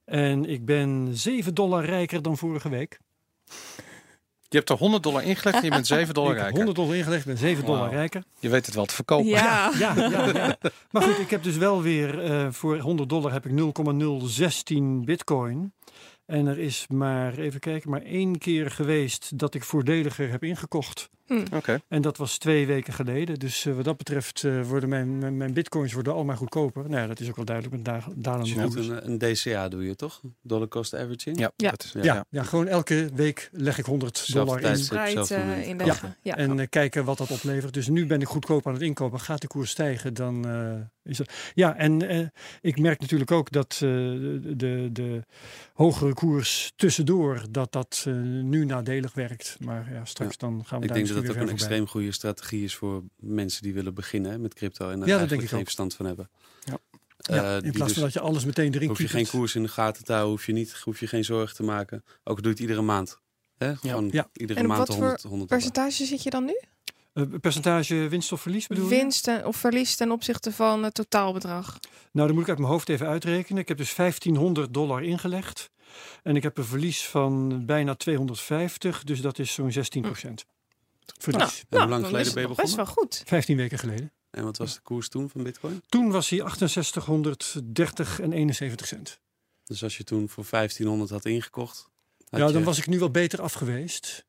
[0.04, 3.00] En ik ben 7 dollar rijker dan vorige week.
[4.50, 6.64] Je hebt er 100 dollar ingelegd en je bent 7 dollar ik heb rijker.
[6.64, 7.92] 100 dollar ingelegd, ben 7 dollar Wauw.
[7.92, 8.22] rijker.
[8.38, 9.26] Je weet het wel te verkopen.
[9.26, 9.72] Ja.
[9.78, 10.56] Ja, ja, ja.
[10.90, 15.72] Maar goed, ik heb dus wel weer eh, voor 100 dollar heb ik 0,016 bitcoin.
[16.26, 21.10] En er is maar, even kijken, maar één keer geweest dat ik voordeliger heb ingekocht.
[21.30, 21.54] Hm.
[21.54, 21.80] Oké.
[21.88, 23.38] En dat was twee weken geleden.
[23.38, 26.88] Dus eh, wat dat betreft eh, worden mijn, mijn, mijn bitcoins worden allemaal goedkoper.
[26.88, 28.88] Nou ja, dat is ook wel duidelijk met da dalende Dus koers.
[28.88, 30.20] een, een DCA doe je toch?
[30.42, 31.38] Dollar cost averaging?
[31.38, 31.70] Ja, Ja.
[31.70, 32.02] Dat is, Ja.
[32.02, 34.78] Ja, ja, gewoon elke week leg ik 100 Zelfde dollar in.
[34.78, 36.16] Spreid Zelfde eh, inleggen.
[36.22, 36.36] Ja.
[36.36, 37.74] En kijken wat dat oplevert.
[37.74, 39.20] Dus nu ben ik goedkoop aan het inkopen.
[39.20, 41.32] Gaat de koers stijgen, dan eh, is het.
[41.54, 42.26] Ja, en eh,
[42.60, 45.24] ik merk natuurlijk ook dat eh, de, de, de
[45.74, 48.06] hogere koers tussendoor, dat dat
[48.42, 49.56] nu nadelig werkt.
[49.60, 52.64] Maar ja, straks dan gaan we Ik daar denk dat ook een extreem goede strategie
[52.64, 55.64] is voor mensen die willen beginnen hè, met crypto en denk ik eigenlijk geen ook.
[55.64, 56.30] verstand van hebben.
[56.64, 56.78] Ja,
[57.20, 59.68] Eh, in plaats van dat je alles meteen erin hoef je geen koers in de
[59.68, 62.04] gaten te houden, hoef je, niet, hoef je geen zorgen te maken.
[62.24, 63.18] Ook doe je het iedere maand.
[63.58, 63.76] Hè?
[63.76, 64.28] Gewoon Ja.
[64.32, 65.46] iedere En op maand wat 100, 100 dollar.
[65.46, 66.60] Percentage zit je dan nu?
[67.12, 68.90] Eh, percentage winst of verlies bedoel je?
[68.90, 71.78] Winst en- of verlies ten opzichte van het totaalbedrag.
[72.12, 73.62] Nou, dan moet ik uit mijn hoofd even uitrekenen.
[73.62, 75.70] Ik heb dus 1500 dollar ingelegd.
[76.22, 80.44] En ik heb een verlies van bijna 250, dus dat is zo'n 16 procent.
[81.26, 83.22] Nou, En hoe lang dan geleden is het ben je nog best wel goed.
[83.26, 84.12] 15 weken geleden.
[84.30, 85.82] En wat was de koers toen van bitcoin?
[85.88, 89.20] Toen was hij 6830 en 71 cent.
[89.64, 91.88] Dus als je toen voor 1500 had ingekocht.
[92.28, 94.26] had Ja, je- dan was ik nu wel beter af geweest.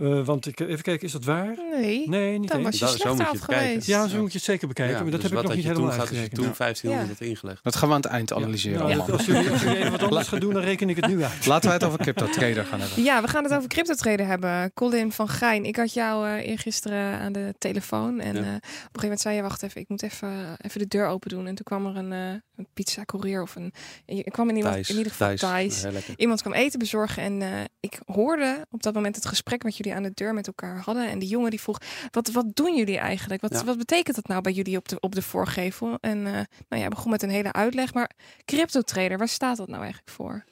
[0.00, 1.54] Eh, want ik, even kijken, is dat waar?
[1.70, 3.86] Nee, Nee, niet dan was je slechter moet je geweest.
[3.86, 4.94] Ja, zo moet je het zeker bekijken.
[4.96, 6.42] Ja, maar dat dus heb ik wat nog had niet je toen helemaal je uitgerekend.
[6.42, 7.64] toen 1500 had ingelegd.
[7.64, 8.78] Dat gaan we aan het eind analyseren.
[8.78, 9.10] Nou, allemaal.
[9.16, 11.46] als, jullie, even wat anders gaan doen, dan reken ik het nu uit.
[11.46, 13.02] Laten wij het over crypto trader gaan hebben.
[13.02, 14.72] Ja, we gaan het over crypto traden hebben.
[14.74, 18.20] Colin van Gijn, ik had jou eh eergisteren aan de telefoon.
[18.20, 18.40] En Ja.
[18.40, 21.06] eh, op een gegeven moment zei je, wacht even, ik moet even, even de deur
[21.06, 21.46] open doen.
[21.46, 23.72] En toen kwam er een, eh een pizza courier of een...
[24.06, 26.14] Ik kwam in, iemand, Thijs, in ieder geval Thijs, Thijs.
[26.16, 27.48] Iemand kwam eten bezorgen en eh,
[27.80, 31.08] ik hoorde op dat moment het gesprek wat jullie aan de deur met elkaar hadden.
[31.08, 31.78] En die jongen die vroeg,
[32.10, 33.40] wat, wat doen jullie eigenlijk?
[33.40, 33.64] Wat, Ja.
[33.64, 35.98] wat betekent dat nou bij jullie op de, op de voorgevel?
[36.00, 36.32] En eh,
[36.68, 37.94] nou ja, begon met een hele uitleg.
[37.94, 38.10] Maar
[38.44, 40.44] crypto trader, waar staat dat nou eigenlijk voor?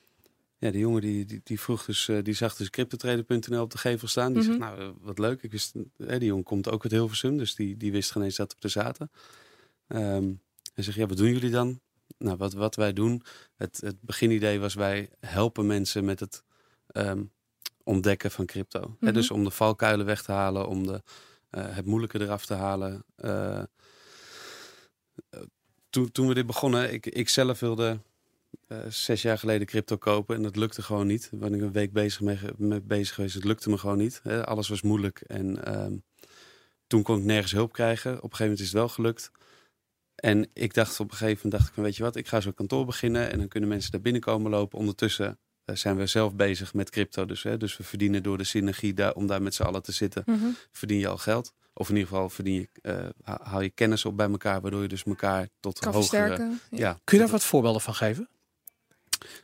[0.58, 3.78] Ja, die jongen die, die, die vroeg dus, eh, die zag dus cryptotrader.nl op de
[3.78, 4.32] gevel staan.
[4.32, 4.50] Die Mhm.
[4.50, 5.42] zegt, nou, eh, wat leuk.
[5.42, 8.36] Ik wist, eh, die jongen komt ook uit Hilversum, dus die, die wist geen eens
[8.36, 9.10] dat we er zaten.
[9.88, 10.32] Ehm
[10.74, 11.80] hij zegt, ja, wat doen jullie dan?
[12.18, 13.22] Nou, wat, wat wij doen,
[13.56, 16.42] het, het beginidee was wij helpen mensen met het
[16.86, 17.22] ehm,
[17.90, 18.96] ontdekken van crypto.
[19.00, 19.12] Mhm.
[19.12, 21.02] dus om de valkuilen weg te halen, om de,
[21.50, 23.04] eh, het moeilijke eraf te halen.
[23.16, 23.64] Eh, eh,
[25.90, 28.00] toen, toen we dit begonnen, ik, ik zelf wilde
[28.88, 31.30] zes jaar geleden crypto kopen en dat lukte gewoon niet.
[31.32, 34.22] Ben ik een week bezig mee, bezig geweest, het lukte me gewoon niet.
[34.44, 35.96] Alles was moeilijk en ehm,
[36.86, 38.10] toen kon ik nergens hulp krijgen.
[38.10, 39.30] Op een gegeven moment is het wel gelukt.
[40.14, 42.40] En ik dacht op een gegeven moment, dacht ik van weet je wat, ik ga
[42.40, 44.78] zo'n kantoor beginnen en dan kunnen mensen daar binnenkomen lopen.
[44.78, 45.38] Ondertussen
[45.74, 47.26] zijn we zelf bezig met crypto.
[47.26, 49.92] Dus, hè, dus we verdienen door de synergie daar, om daar met z'n allen te
[49.92, 50.24] zitten,
[50.72, 51.52] verdien je al geld.
[51.72, 54.82] Of in ieder geval verdien je, eh, ha- haal je kennis op bij elkaar, waardoor
[54.82, 56.26] je dus elkaar tot Kan hogere...
[56.26, 56.60] versterken.
[56.70, 56.78] Ja.
[56.78, 58.28] Ja, Kun je daar wat voorbeelden van geven?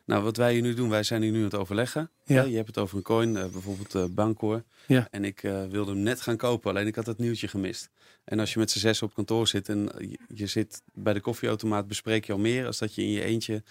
[0.05, 2.11] nou, wat wij hier nu doen, wij zijn hier nu aan het overleggen.
[2.25, 2.43] Ja.
[2.43, 4.65] Je hebt het over een coin, eh, bijvoorbeeld eh Bancor.
[4.87, 5.09] Ja.
[5.11, 7.91] En ik eh, wilde hem net gaan kopen, alleen ik had het nieuwtje gemist.
[8.25, 11.21] En als je met z'n zes op kantoor zit en je, je zit bij de
[11.21, 13.63] koffieautomaat, bespreek je al meer als dat je in je eentje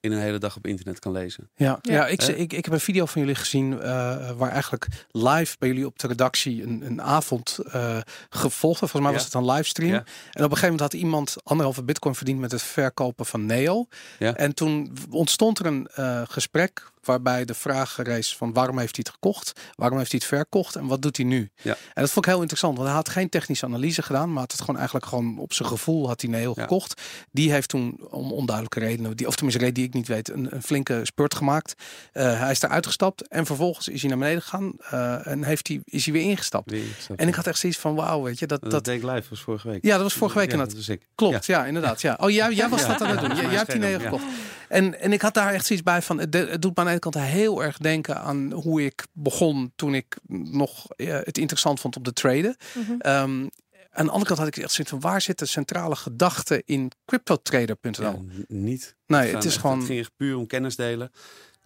[0.00, 1.50] in een hele dag op internet kan lezen.
[1.56, 1.92] Ja, ja.
[1.92, 2.06] Ja.
[2.06, 5.86] ik, ik, ik heb een video van jullie gezien eh, waar eigenlijk live bij jullie
[5.86, 7.98] op de redactie een, een avond eh
[8.30, 8.78] gevolgd.
[8.78, 9.26] Volgens mij was Ja.
[9.26, 9.92] het een livestream.
[9.92, 9.98] Ja.
[9.98, 10.04] En
[10.44, 13.86] op een gegeven moment had iemand anderhalve bitcoin verdiend met het verkopen van Neo.
[14.18, 14.34] Ja.
[14.36, 19.04] En toen ontstond er een eh, gesprek waarbij de vraag rees van waarom heeft hij
[19.06, 19.52] het gekocht?
[19.74, 20.76] Waarom heeft hij het verkocht?
[20.76, 21.50] En wat doet hij nu?
[21.62, 21.70] Ja.
[21.94, 24.50] En dat vond ik heel interessant, want hij had geen technische analyse gedaan, maar had
[24.52, 26.62] het gewoon eigenlijk gewoon op zijn gevoel had hij Neo Ja.
[26.62, 27.00] gekocht.
[27.30, 30.54] Die heeft toen om onduidelijke redenen, die, of tenminste reden die ik niet weet, een,
[30.54, 31.74] een flinke spurt gemaakt.
[32.12, 35.68] Eh, hij is daar uitgestapt en vervolgens is hij naar beneden gegaan eh, en heeft
[35.68, 36.70] hij, is hij weer ingestapt.
[36.70, 36.84] Weer,
[37.16, 39.28] En ik had echt zoiets van wauw, weet je, dat, dat, dat, deed ik live,
[39.30, 39.84] was vorige week.
[39.84, 41.46] ja, dat was vorige week Ja, en dat klopt.
[41.46, 42.00] Ja, inderdaad.
[42.00, 42.16] Ja.
[42.20, 43.34] Oh, jij, jij was dat aan het doen.
[43.36, 43.98] Jij, jij hebt die Neo Ja.
[43.98, 44.24] gekocht.
[44.68, 47.10] En, en ik had daar echt zoiets bij van, het, het doet me de ene
[47.10, 51.96] kant heel erg denken aan hoe ik begon toen ik nog eh, het interessant vond
[51.96, 52.56] om te traden.
[52.98, 53.46] Ehm,
[53.90, 56.90] aan de andere kant had ik echt zoiets van, waar zit de centrale gedachte in
[57.04, 58.02] cryptotrader.nl?
[58.02, 58.16] Ja,
[58.48, 58.96] niet.
[59.06, 59.76] nee, het is echt- gewoon...
[59.78, 61.10] Het ging echt puur om kennis delen.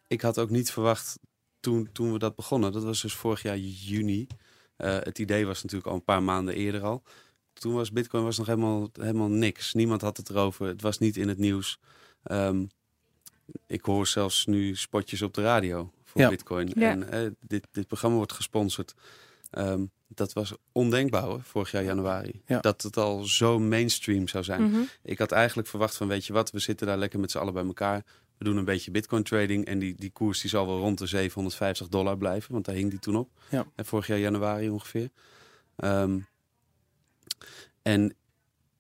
[0.07, 1.19] Ik had ook niet verwacht
[1.61, 2.73] toen, toen we dat begonnen.
[2.73, 4.27] Dat was dus vorig jaar juni.
[4.77, 7.03] Eh, het idee was natuurlijk al een paar maanden eerder al.
[7.53, 9.73] Toen was Bitcoin was nog helemaal, helemaal niks.
[9.75, 10.67] Niemand had het erover.
[10.67, 11.79] Het was niet in het nieuws.
[12.23, 12.65] Ehm,
[13.67, 16.29] ik hoor zelfs nu spotjes op de radio voor Ja.
[16.29, 16.71] Bitcoin.
[16.75, 16.91] Ja.
[16.91, 18.95] En eh, dit, dit programma wordt gesponsord.
[19.51, 22.43] Ehm, dat was ondenkbaar hoor, vorig jaar januari.
[22.47, 22.61] Ja.
[22.61, 24.63] Dat het al zo mainstream zou zijn.
[24.63, 24.81] Mhm.
[25.03, 27.53] Ik had eigenlijk verwacht van, weet je wat, we zitten daar lekker met z'n allen
[27.55, 28.05] bij elkaar.
[28.39, 31.07] We doen een beetje bitcoin trading en die, die koers die zal wel rond de
[31.07, 33.31] 750 dollar blijven, want daar hing die toen op.
[33.49, 33.67] Ja.
[33.75, 35.11] En vorig jaar januari ongeveer.
[35.77, 36.19] Ehm,
[37.83, 38.15] en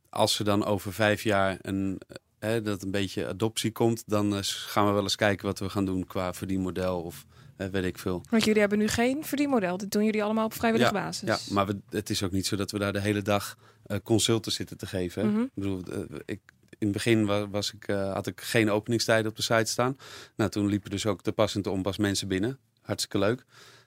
[0.08, 4.36] als er dan over vijf jaar een, eh, hè, dat een beetje adoptie komt, dan
[4.36, 7.26] eh, gaan we wel eens kijken wat we gaan doen qua verdienmodel of
[7.56, 8.22] weet ik veel.
[8.30, 9.76] Want jullie hebben nu geen verdienmodel.
[9.76, 11.28] Dit doen jullie allemaal op vrijwillige basis.
[11.28, 13.98] Ja, maar we, het is ook niet zo dat we daar de hele dag eh
[14.02, 15.30] consulten zitten te geven.
[15.30, 15.40] Mhm.
[15.40, 19.36] Ik bedoel, eh, ik, in het begin was, was ik, had ik geen openingstijden op
[19.36, 19.96] de site staan.
[20.36, 22.58] Nou, toen liepen dus ook te pas en te onpas mensen binnen.
[22.82, 23.44] Hartstikke leuk.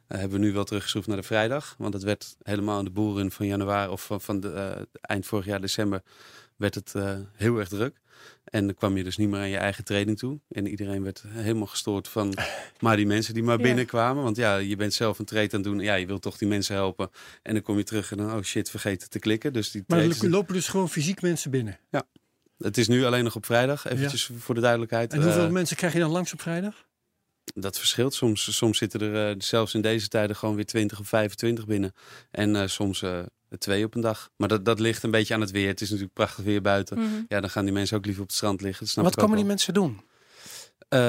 [0.08, 1.76] Hebben we nu wel teruggeschroefd naar de vrijdag.
[1.78, 5.46] Want het werd helemaal in de boeren van januari of van, van de, eind vorig
[5.46, 6.02] jaar december
[6.56, 6.94] werd het
[7.34, 8.00] heel erg druk.
[8.44, 10.40] En dan kwam je dus niet meer aan je eigen training toe.
[10.50, 12.38] En iedereen werd helemaal gestoord van
[12.80, 13.64] maar die mensen die maar Ja.
[13.64, 14.24] binnenkwamen.
[14.24, 15.80] Want ja, je bent zelf een trade aan het doen.
[15.80, 17.10] Ja, je wilt toch die mensen helpen.
[17.44, 19.54] En dan kom je terug en dan, oh shit, vergeten te klikken.
[19.54, 21.80] Dus die Maar er lopen dus gewoon fysiek mensen binnen.
[22.58, 25.14] Het is nu alleen nog op vrijdag, eventjes voor de duidelijkheid.
[25.14, 26.86] En hoeveel Eh, mensen krijg je dan langs op vrijdag?
[27.54, 28.14] dat verschilt.
[28.14, 31.94] Soms, soms zitten er eh, zelfs in deze tijden gewoon weer 20 of 25 binnen.
[32.32, 33.04] En eh, soms
[33.58, 34.30] twee op een dag.
[34.38, 35.68] Maar dat, dat ligt een beetje aan het weer.
[35.68, 36.98] Het is natuurlijk prachtig weer buiten.
[37.00, 37.08] Mhm.
[37.28, 38.80] Ja, dan gaan die mensen ook liever op het strand liggen.
[38.84, 39.48] Dat snap Wat komen die wel.
[39.54, 40.02] mensen doen?
[40.90, 41.00] Eh,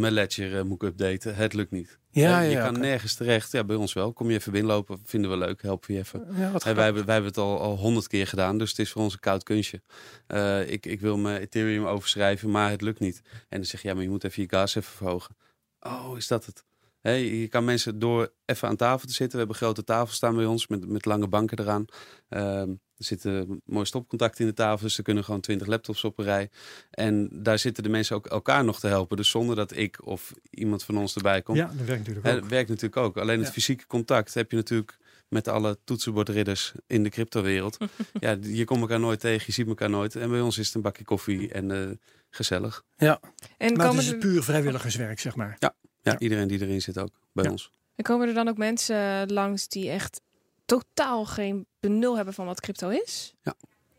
[0.00, 1.34] mijn ledger eh, moet ik updaten.
[1.34, 1.98] Het lukt niet.
[2.10, 3.52] Ja, Eh, je ja, kan nergens terecht.
[3.52, 4.12] Ja, bij ons wel.
[4.12, 4.98] Kom je even binnenlopen.
[5.04, 5.62] Vinden we leuk.
[5.62, 6.26] Helpen we je even.
[6.36, 8.78] Ja, wat Hey, wij, hebben, wij hebben het al al honderd keer gedaan, dus het
[8.78, 9.82] is voor ons een koud kunstje.
[10.26, 13.22] Eh, ik, ik wil mijn Ethereum overschrijven, maar het lukt niet.
[13.48, 15.36] En dan zeg je, ja, maar je moet even je gas even verhogen.
[15.80, 16.64] Oh, is dat het?
[17.00, 19.32] Hey, je kan mensen door even aan tafel te zitten.
[19.32, 21.84] We hebben grote tafels staan bij ons met, met lange banken eraan.
[22.28, 26.18] Ehm, er zitten mooie stopcontacten in de tafel, dus er kunnen gewoon 20 laptops op
[26.18, 26.50] een rij.
[26.90, 29.16] En daar zitten de mensen ook elkaar nog te helpen.
[29.16, 31.58] Dus zonder dat ik of iemand van ons erbij komt.
[31.58, 32.40] Ja, dat werkt natuurlijk ook.
[32.40, 33.16] dat werkt natuurlijk ook.
[33.18, 33.52] Alleen het Ja.
[33.52, 34.96] fysieke contact heb je natuurlijk
[35.28, 37.76] met alle toetsenbordridders in de cryptowereld.
[38.20, 40.16] ja, je komt elkaar nooit tegen, je ziet elkaar nooit.
[40.16, 41.90] En bij ons is het een bakje koffie en eh,
[42.30, 42.84] gezellig.
[42.96, 45.56] En Maar het is puur vrijwilligerswerk, zeg maar.
[45.58, 45.74] Ja,
[46.12, 46.18] Ja.
[46.18, 47.50] iedereen die erin zit ook bij Ja.
[47.50, 47.70] ons.
[47.94, 50.20] en komen er dan ook mensen langs die echt
[50.64, 53.34] totaal geen benul hebben van wat crypto is?
[53.42, 53.54] Ja.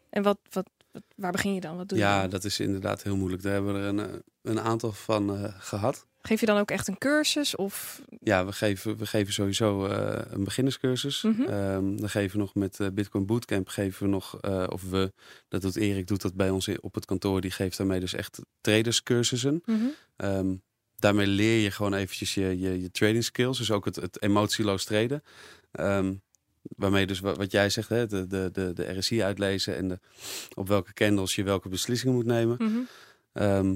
[0.10, 1.78] En wat, wat, wat- waar begin je dan?
[1.78, 2.30] Wat doe je Ja, dan?
[2.30, 3.41] dat is inderdaad heel moeilijk.
[3.43, 6.07] Daar hebben we er een, eh, een aantal van eh, gehad.
[6.22, 7.55] Geef je dan ook echt een cursus?
[7.55, 11.24] Of Ja, we geven, we geven sowieso eh, een beginnerscursus.
[11.24, 15.12] Ehm, dan geven we nog met eh, Bitcoin Bootcamp geven we nog, eh, of we,
[15.47, 17.41] dat doet Erik, doet dat bij ons op het kantoor.
[17.41, 19.62] Die geeft daarmee dus echt traderscursussen.
[19.66, 19.78] Mhm.
[20.16, 20.55] Ehm,
[21.00, 23.58] daarmee leer je gewoon eventjes je, je, je trading skills.
[23.58, 25.24] Dus ook het, het emotieloos traden.
[25.72, 26.14] Ehm,
[26.62, 30.00] waarmee dus wa- wat jij zegt, hè, de, de, de, de RSI uitlezen en de,
[30.56, 32.56] op welke candles je welke beslissingen moet nemen.
[32.60, 32.80] Mhm.
[33.34, 33.76] Ehm,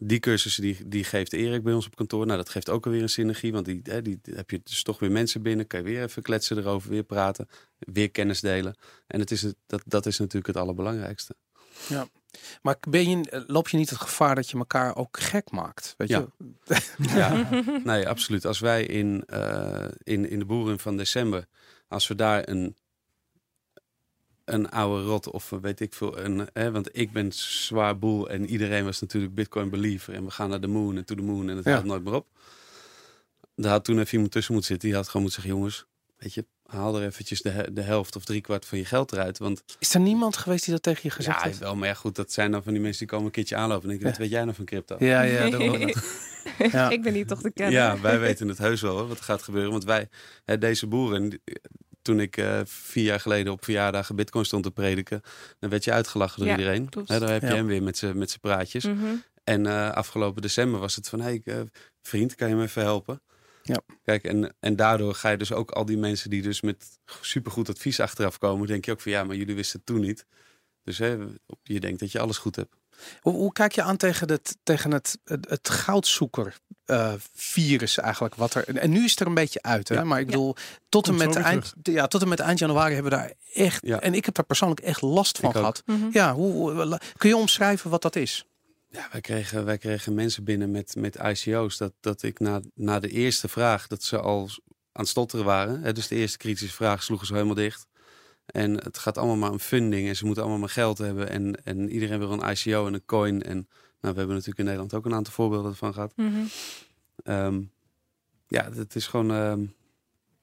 [0.00, 2.26] die cursussen die, die geeft Erik bij ons op kantoor.
[2.26, 3.52] Nou, dat geeft ook alweer een synergie.
[3.52, 5.66] Want die, hè, die heb je dus toch weer mensen binnen.
[5.66, 7.48] Kan je weer even kletsen erover, weer praten.
[7.78, 8.74] Weer kennis delen.
[9.06, 11.36] En het is het, dat, dat is natuurlijk het allerbelangrijkste.
[12.62, 15.94] Maar ben je, loop je niet het gevaar dat je elkaar ook gek maakt?
[15.96, 16.26] Weet Ja.
[16.64, 16.76] je?
[17.14, 17.48] Ja,
[17.84, 18.44] nee, absoluut.
[18.46, 21.46] Als wij in, eh, in, in de boeren van december,
[21.88, 22.76] als we daar een,
[24.44, 28.46] een oude rot of weet ik veel, een, hè, want ik ben zwaar boel en
[28.48, 31.48] iedereen was natuurlijk Bitcoin believer en we gaan naar de moon en to the moon
[31.48, 31.70] en het Ja.
[31.72, 32.26] houdt nooit meer op.
[33.54, 34.88] Daar had toen even iemand tussen moeten zitten.
[34.88, 38.24] Die had gewoon moeten zeggen, jongens, weet je, haal er eventjes de, de helft of
[38.24, 39.38] driekwart van je geld eruit.
[39.38, 41.58] Want Is er niemand geweest die dat tegen je gezegd ja, heeft?
[41.58, 43.82] wel, maar ja, goed, dat zijn dan van die mensen die komen een keertje aanlopen
[43.82, 44.10] en denken, Ja.
[44.12, 44.96] wat weet jij nou van crypto?
[44.98, 45.90] Ja, ja, daarom.
[46.72, 46.90] Ja.
[46.90, 47.72] ik ben hier toch de kenner.
[47.74, 49.70] Ja, wij weten het heus wel hoor, wat er gaat gebeuren.
[49.70, 50.08] Want wij,
[50.44, 51.40] hè, deze boeren,
[52.02, 55.20] toen ik eh, vier jaar geleden op verjaardagen bitcoin stond te prediken,
[55.58, 56.88] dan werd je uitgelachen door Ja, iedereen.
[57.06, 57.54] Hè, dan heb je Ja.
[57.54, 58.84] hem weer met zijn met zijn praatjes.
[58.84, 59.06] Mhm.
[59.44, 61.60] En eh, afgelopen december was het van, hé hey, eh,
[62.02, 63.22] vriend, kan je me even helpen?
[63.66, 63.80] Ja.
[64.04, 67.68] Kijk, en, en daardoor ga je dus ook al die mensen die dus met supergoed
[67.68, 70.26] advies achteraf komen, denk je ook van, ja, maar jullie wisten het toen niet.
[70.84, 71.16] Dus hè,
[71.62, 72.74] je denkt dat je alles goed hebt.
[73.20, 78.34] Hoe, hoe kijk je aan tegen het, tegen het, het, het goudzoeker eh, virus eigenlijk?
[78.34, 79.94] Wat er, en nu is het er een beetje uit, hè?
[79.94, 80.04] Ja.
[80.04, 80.56] maar ik bedoel,
[80.88, 84.00] tot en, met eind, ja, tot en met eind januari hebben we daar echt, Ja.
[84.00, 85.82] en ik heb daar persoonlijk echt last van Ik gehad.
[85.86, 86.08] Mhm.
[86.10, 88.44] Ja, hoe, hoe- kun je omschrijven wat dat is?
[88.96, 91.76] Ja, wij kregen, wij kregen mensen binnen met, met ICO's.
[91.76, 94.48] Dat, dat ik na, na de eerste vraag, dat ze al
[94.92, 95.82] aan het stotteren waren.
[95.82, 97.86] Hè, dus de eerste kritische vraag sloegen ze helemaal dicht.
[98.46, 100.08] En het gaat allemaal maar om funding.
[100.08, 101.28] En ze moeten allemaal maar geld hebben.
[101.28, 103.42] En, en iedereen wil een ICO en een coin.
[103.42, 103.56] En
[104.00, 106.16] nou, we hebben natuurlijk in Nederland ook een aantal voorbeelden ervan gehad.
[106.16, 106.44] Mhm.
[107.22, 107.62] Ehm,
[108.48, 109.30] ja, het is gewoon...
[109.30, 109.66] ehm,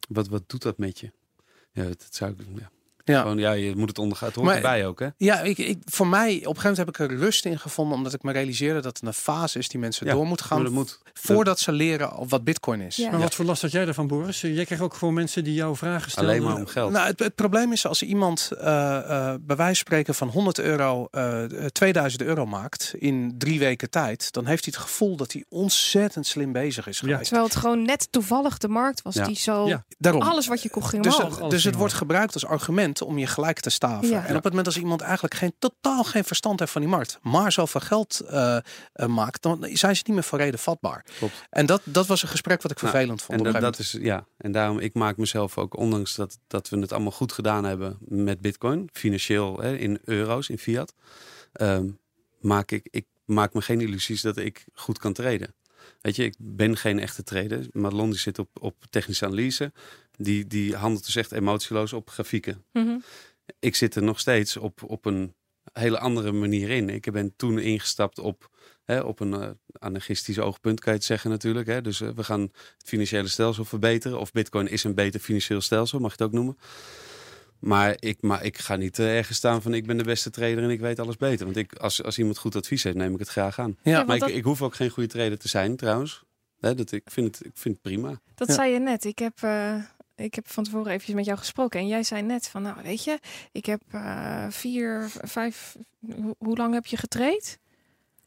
[0.08, 1.12] wat, wat doet dat met je?
[1.72, 2.38] Ja, dat, dat zou ik...
[2.56, 2.72] Ja.
[3.06, 3.22] Ja.
[3.22, 4.28] Gewoon, ja, je moet het ondergaan.
[4.28, 5.08] Het hoort Maar- erbij ook, hè?
[5.18, 7.98] Ja, ik, ik, voor mij, op een gegeven moment heb ik er rust in gevonden,
[7.98, 10.72] omdat ik me realiseerde dat het een fase is die mensen Ja, door moeten gaan
[10.72, 11.00] moet.
[11.14, 12.96] voordat ze leren wat bitcoin is.
[12.96, 13.12] Ja.
[13.12, 14.42] Maar wat voor last had jij ervan, Boris?
[14.42, 16.30] Jij krijgt ook gewoon mensen die jou vragen stellen.
[16.30, 16.92] Alleen maar om geld.
[16.92, 20.60] Nou, het, het probleem is als iemand eh, eh, bij wijze van spreken van 100
[20.60, 25.32] euro eh, 2000 euro maakt in drie weken tijd, dan heeft hij het gevoel dat
[25.32, 27.08] hij ontzettend slim bezig is Ja.
[27.08, 27.24] geweest.
[27.24, 29.26] Terwijl het gewoon net toevallig de markt was Ja.
[29.26, 29.68] die zo...
[29.68, 29.86] Ja.
[29.98, 30.22] Daarom.
[30.22, 31.32] Alles wat je kocht ging Dus, omhoog.
[31.32, 34.08] het- alles dus het wordt gebruikt als argument om je gelijk te staven.
[34.08, 34.26] Ja.
[34.26, 37.20] En op het moment als iemand eigenlijk geen, totaal geen verstand heeft van die markt,
[37.22, 38.58] maar zoveel geld eh,
[38.94, 41.06] eh, maakt, dan zijn ze niet meer voor reden vatbaar.
[41.18, 41.34] Klopt.
[41.50, 43.46] En dat, dat was een gesprek wat ik Nou, vervelend vond.
[43.46, 44.26] En dat, is ja.
[44.38, 47.98] En daarom ik maak mezelf ook, ondanks dat, dat we het allemaal goed gedaan hebben
[48.00, 50.94] met Bitcoin, financieel hè, in euro's, in fiat,
[51.54, 51.88] ehm,
[52.40, 55.54] maak ik, ik maak me geen illusies dat ik goed kan traden.
[56.02, 57.66] Weet je, ik ben geen echte trader.
[57.72, 59.72] Madelon die zit op, op technische analyse.
[60.18, 62.64] Die, die handelt dus echt emotieloos op grafieken.
[62.72, 62.98] Mhm.
[63.60, 65.34] Ik zit er nog steeds op, op een
[65.74, 66.90] hele andere manier in.
[66.90, 68.50] Ik ben toen ingestapt op,
[68.84, 71.68] hè, op een eh, anarchistisch oogpunt, kan je het zeggen natuurlijk.
[71.68, 71.82] Hè.
[71.82, 74.20] Dus eh, we gaan het financiële stelsel verbeteren.
[74.20, 76.58] Of bitcoin is een beter financieel stelsel, mag je het ook noemen.
[77.64, 80.64] Maar ik, maar ik ga niet uh, ergens staan van ik ben de beste trader
[80.64, 81.46] en ik weet alles beter.
[81.46, 83.78] Want ik, als, als iemand goed advies heeft, neem ik het graag aan.
[83.84, 86.24] Ja, maar ik, ik hoef ook geen goede trader te zijn trouwens.
[86.60, 88.20] dat, ik, vind het, ik vind het prima.
[88.36, 89.04] Dat zei je net.
[89.06, 89.76] Ik heb, uh,
[90.16, 91.80] ik heb van tevoren eventjes met jou gesproken.
[91.80, 93.20] En jij zei net van, nou weet je,
[93.52, 95.76] ik heb uh, vier, vijf...
[96.38, 97.58] Hoe lang heb je getraind?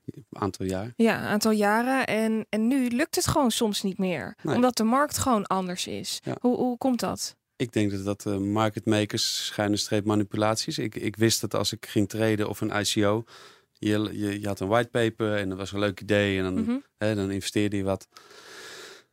[0.04, 0.92] Een aantal jaar.
[0.96, 2.06] Ja, een aantal jaren.
[2.06, 4.36] En, en nu lukt het gewoon soms niet meer.
[4.44, 6.20] Omdat de markt gewoon anders is.
[6.40, 7.36] Hoe, hoe komt dat?
[7.56, 10.78] Ik denk dat dat uh, marketmakers schuine streep manipulaties.
[10.78, 13.24] Ik, ik wist dat als ik ging treden of een ICO,
[13.72, 16.84] je, je, je had een whitepaper en dat was een leuk idee en dan, mm
[16.98, 18.08] hè, dan investeerde je wat.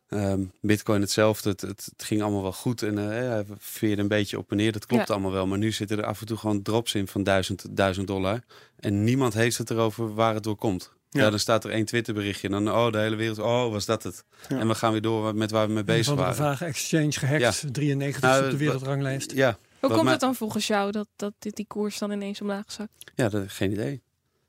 [0.10, 4.38] Um, Bitcoin hetzelfde, het, het, ging allemaal wel goed en uh, hij veerde een beetje
[4.38, 4.72] op en neer.
[4.72, 7.24] Dat klopt allemaal wel, maar nu zitten er af en toe gewoon drops in van
[7.24, 8.44] 1000, 1000 dollar.
[8.80, 10.94] En niemand heeft het erover waar het door komt.
[11.14, 11.30] Ja.
[11.30, 14.04] dan staat er één Twitter berichtje en dan oh de hele wereld, oh was dat
[14.04, 14.24] het.
[14.48, 16.36] En we gaan weer door met waar we mee bezig waren.
[16.36, 19.32] Vraag exchange gehackt, 93 nou, op de wereldranglijst.
[19.32, 19.58] Ja.
[19.80, 23.12] Hoe komt het dan volgens jou dat, dat dit, die koers dan ineens omlaag zakt?
[23.16, 24.02] Ja, dat, geen idee.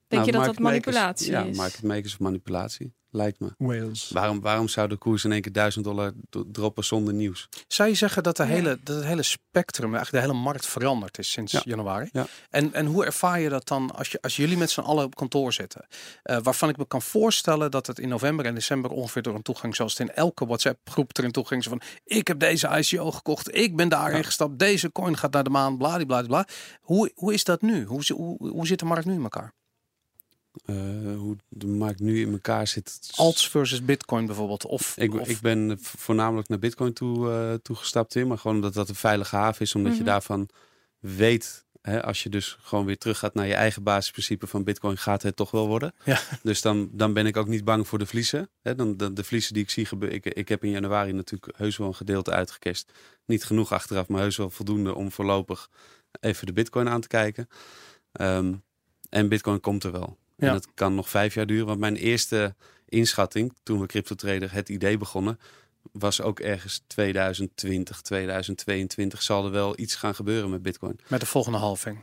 [0.09, 1.33] Denk je nou, dat dat manipulatie is?
[1.33, 3.55] Ja, marketmakers of manipulatie lijkt me.
[3.59, 4.11] Wales.
[4.13, 6.13] Waarom, waarom zou de koers in één keer 1000 dollar
[6.53, 7.49] droppen zonder nieuws?
[7.69, 11.19] Zou je zeggen dat, de hele, dat het hele spectrum, eigenlijk de hele markt veranderd
[11.19, 12.09] is sinds januari?
[12.13, 12.27] Ja.
[12.51, 15.15] En, en hoe ervaar je dat dan als, je, als jullie met z'n allen op
[15.15, 15.87] kantoor zitten?
[16.25, 19.43] Uh, waarvan ik me kan voorstellen dat het in november en december ongeveer door een
[19.43, 23.57] toegang, zoals het in elke WhatsApp-groep erin toe ging, van ik heb deze ICO gekocht,
[23.57, 26.47] ik ben daarin gestapt, deze coin gaat naar de maan, bla.
[26.81, 27.85] Hoe, hoe is dat nu?
[27.85, 29.53] Hoe, hoe, hoe zit de markt nu in elkaar?
[30.67, 30.77] Uh,
[31.17, 33.11] hoe de markt nu in elkaar zit.
[33.15, 34.67] Alts versus Bitcoin bijvoorbeeld.
[34.67, 38.95] Of, ik, ik ben voornamelijk naar Bitcoin toe, uh, toegestapt maar gewoon omdat dat een
[38.95, 40.09] veilige haven is, omdat je mhm.
[40.09, 40.49] daarvan
[40.99, 41.65] weet.
[41.83, 45.23] Hè, als je dus gewoon weer terug gaat naar je eigen basisprincipe van Bitcoin, gaat
[45.23, 45.95] het toch wel worden.
[46.05, 46.21] Ja.
[46.43, 48.49] Dus dan, dan ben ik ook niet bang voor de vliezen.
[48.63, 50.17] Hè, dan, de, de vliezen die ik zie gebeuren.
[50.17, 52.93] Ik, ik heb in januari natuurlijk heus wel een gedeelte uitgekest.
[53.27, 55.71] Niet genoeg achteraf, maar heus wel voldoende om voorlopig
[56.21, 57.49] even de Bitcoin aan te kijken.
[58.21, 58.63] Um,
[59.09, 60.19] en Bitcoin komt er wel.
[60.37, 61.67] En dat kan nog vijf jaar duren.
[61.67, 62.55] Want mijn eerste
[62.89, 65.39] inschatting, toen we CryptoTrader het idee begonnen,
[65.93, 71.01] was ook ergens 2020, 2022 zal er wel iets gaan gebeuren met Bitcoin.
[71.07, 71.99] Met de volgende halving.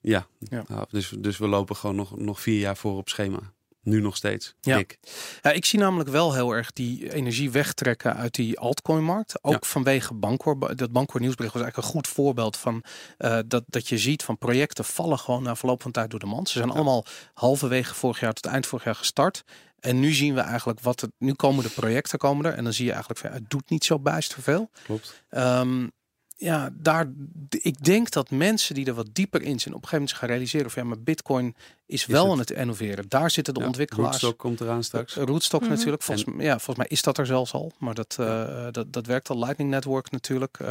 [0.00, 0.64] Ja, ja.
[0.68, 3.52] Nou, dus, dus we lopen gewoon nog, nog vier jaar voor op schema.
[3.84, 4.54] Nu nog steeds.
[4.60, 4.76] Ja.
[4.76, 4.98] Ik.
[5.42, 9.44] ja, ik zie namelijk wel heel erg die energie wegtrekken uit die altcoin-markt.
[9.44, 10.76] Ook vanwege Bancor.
[10.76, 12.84] Dat Bancor nieuwsbericht was eigenlijk een goed voorbeeld van
[13.18, 16.26] uh, dat, dat je ziet van projecten vallen gewoon na verloop van tijd door de
[16.26, 16.48] mand.
[16.48, 17.04] Ze zijn allemaal
[17.34, 19.44] halverwege vorig jaar tot eind vorig jaar gestart.
[19.80, 21.10] En nu zien we eigenlijk wat het.
[21.18, 22.52] Nu komen de projecten komen er.
[22.52, 24.70] En dan zie je eigenlijk van het doet niet zo bijster veel.
[24.84, 25.24] Klopt.
[25.30, 25.92] Um,
[26.36, 27.12] ja, daar,
[27.48, 30.28] ik denk dat mensen die er wat dieper in zijn, op een gegeven moment gaan
[30.28, 31.54] realiseren van ja, maar Bitcoin
[31.86, 33.04] is, wel aan het innoveren.
[33.08, 34.10] Daar zitten de ja, ontwikkelaars.
[34.10, 35.14] Rootstock komt eraan straks.
[35.14, 36.02] Rootstock mm natuurlijk.
[36.02, 36.40] Volgens, en...
[36.40, 39.38] ja, volgens mij is dat er zelfs al, maar dat, uh, dat, dat werkt al.
[39.38, 40.58] Lightning Network natuurlijk.
[40.62, 40.68] Uh,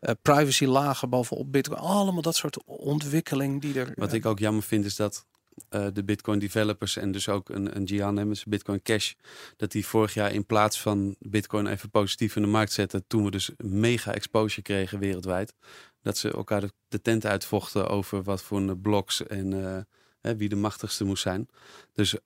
[0.00, 1.80] uh, privacy lagen bovenop Bitcoin.
[1.80, 3.92] Allemaal dat soort ontwikkeling die er.
[3.94, 5.24] Wat ik ook jammer vind is dat
[5.70, 9.12] uh, de Bitcoin developers en dus ook een, een Gian Bitcoin Cash,
[9.56, 13.24] dat die vorig jaar in plaats van Bitcoin even positief in de markt zetten, toen
[13.24, 15.54] we dus mega exposure kregen wereldwijd,
[16.02, 20.56] dat ze elkaar de, de tent uitvochten over wat voor bloks en uh, wie de
[20.56, 21.48] machtigste moest zijn.
[21.92, 22.16] Dus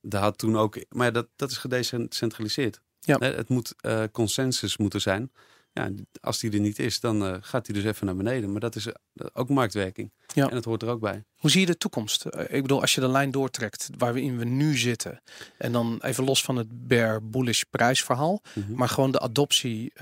[0.00, 2.80] daar had toen ook, maar dat, dat is gedecentraliseerd.
[3.00, 3.18] Ja.
[3.18, 5.30] Het moet uh, consensus moeten zijn.
[5.72, 8.52] Ja, als die er niet is, dan uh, gaat hij dus even naar beneden.
[8.52, 8.92] Maar dat is uh,
[9.32, 10.12] ook marktwerking.
[10.34, 10.48] Ja.
[10.48, 11.24] En dat hoort er ook bij.
[11.36, 12.26] Hoe zie je de toekomst?
[12.26, 15.22] Uh, ik bedoel, als je de lijn doortrekt waar we nu zitten.
[15.58, 18.42] En dan even los van het bear bullish prijsverhaal.
[18.54, 18.76] Mm -hmm.
[18.76, 19.92] Maar gewoon de adoptie.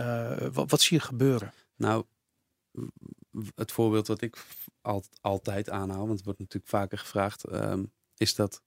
[0.52, 1.52] Wat, wat, zie je gebeuren?
[1.76, 2.04] Nou,
[3.54, 4.36] het voorbeeld wat ik
[4.80, 6.06] al, altijd aanhaal.
[6.06, 7.52] Want het wordt natuurlijk vaker gevraagd.
[7.52, 8.62] Um, is dat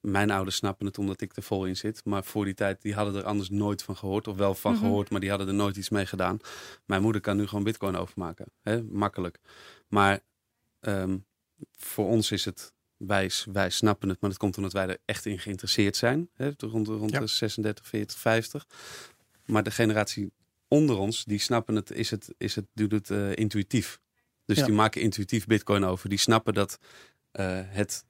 [0.00, 2.04] mijn ouders snappen het omdat ik er vol in zit.
[2.04, 4.28] Maar voor die tijd, die hadden er anders nooit van gehoord.
[4.28, 4.86] Of wel van mm -hmm.
[4.86, 6.38] gehoord, maar die hadden er nooit iets mee gedaan.
[6.86, 8.46] Mijn moeder kan nu gewoon bitcoin overmaken.
[8.62, 8.82] Hè?
[8.82, 9.38] Makkelijk.
[9.88, 10.20] Maar
[10.80, 11.26] um,
[11.72, 14.20] voor ons is het, wij, wij snappen het.
[14.20, 16.28] Maar dat komt omdat wij er echt in geïnteresseerd zijn.
[16.34, 16.50] Hè?
[16.56, 17.20] Rond, rond ja.
[17.20, 18.66] de 36, 40, 50.
[19.46, 20.32] Maar de generatie
[20.68, 24.00] onder ons, die snappen het, is het, is het doet het uh, intuïtief.
[24.44, 24.64] Dus ja.
[24.64, 26.08] die maken intuïtief bitcoin over.
[26.08, 26.78] Die snappen dat
[27.32, 28.04] uh, het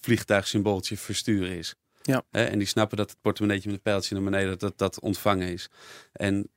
[0.00, 1.74] vliegtuigsymbooltje versturen is.
[2.02, 2.22] Ja.
[2.30, 5.70] En die snappen dat het portemonneetje met een pijltje naar beneden, dat dat ontvangen is.
[6.12, 6.48] En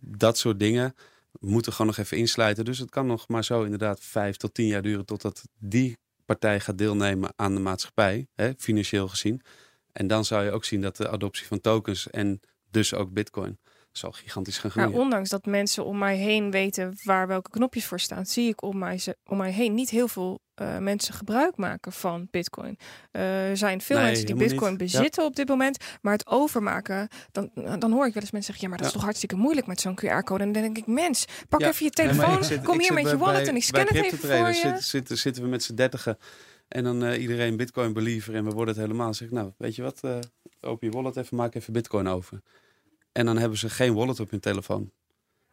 [0.00, 0.94] dat soort dingen
[1.40, 2.64] moeten gewoon nog even insluiten.
[2.64, 6.60] Dus het kan nog maar zo inderdaad vijf tot tien jaar duren totdat die partij
[6.60, 9.42] gaat deelnemen aan de maatschappij, hè, financieel gezien.
[9.92, 12.40] En dan zou je ook zien dat de adoptie van tokens en
[12.70, 13.58] dus ook bitcoin
[13.96, 15.02] zal gigantisch gaan Maar groeien.
[15.02, 18.78] ondanks dat mensen om mij heen weten waar welke knopjes voor staan, zie ik om
[18.78, 22.78] mij, ze- om mij heen niet heel veel eh, mensen gebruik maken van Bitcoin.
[23.10, 24.80] Eh, er zijn veel Nee, mensen die Bitcoin niet.
[24.90, 24.98] Ja.
[24.98, 28.60] bezitten op dit moment, maar het overmaken, dan, dan hoor ik wel eens mensen zeggen:
[28.62, 30.42] ja, maar dat is toch hartstikke moeilijk met zo'n QR-code.
[30.44, 31.68] En dan denk ik: mens, pak Ja.
[31.68, 33.90] even je telefoon, zit- kom hier zit met je wallet bij- en ik scan het
[33.94, 34.52] even voor je.
[34.54, 36.18] Zitten, zitten, zitten we met z'n dertigen
[36.68, 39.14] en dan eh, iedereen bitcoin believer en we worden het helemaal.
[39.14, 40.18] Zeg ik, nou, weet je wat, eh,
[40.60, 42.42] open je wallet even, maak even bitcoin over.
[43.16, 44.90] En dan hebben ze geen wallet op hun telefoon.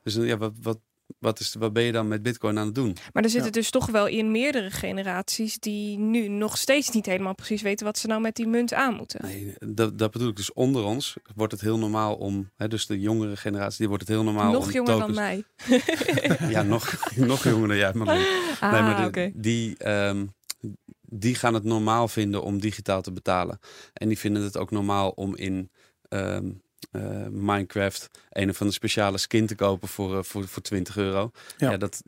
[0.04, 0.80] Dus ja, wat, wat,
[1.20, 2.96] wat, is, wat ben je dan met bitcoin aan het doen?
[3.14, 3.60] Maar er zitten Ja.
[3.60, 7.98] dus toch wel in meerdere generaties die nu nog steeds niet helemaal precies weten wat
[7.98, 9.20] ze nou met die munt aan moeten.
[9.24, 10.36] Nee, dat, dat bedoel ik.
[10.36, 14.04] Dus onder ons wordt het heel normaal om, hè, dus de jongere generatie, die wordt
[14.04, 15.44] het heel normaal nog om jonger dan mij.
[16.50, 18.26] Ja, nog, nog jonger dan jij, Marleen.
[18.60, 20.26] Ah, nee, maar de- die, ehm,
[21.02, 23.60] die gaan het normaal vinden om digitaal te betalen.
[23.94, 25.72] En die vinden het ook normaal om in
[26.10, 26.52] ehm,
[26.94, 31.32] eh, Minecraft een of andere speciale skin te kopen voor, eh, voor, voor 20 euro.
[31.58, 31.72] Ja.
[31.72, 31.78] Ja.
[31.78, 32.02] dat,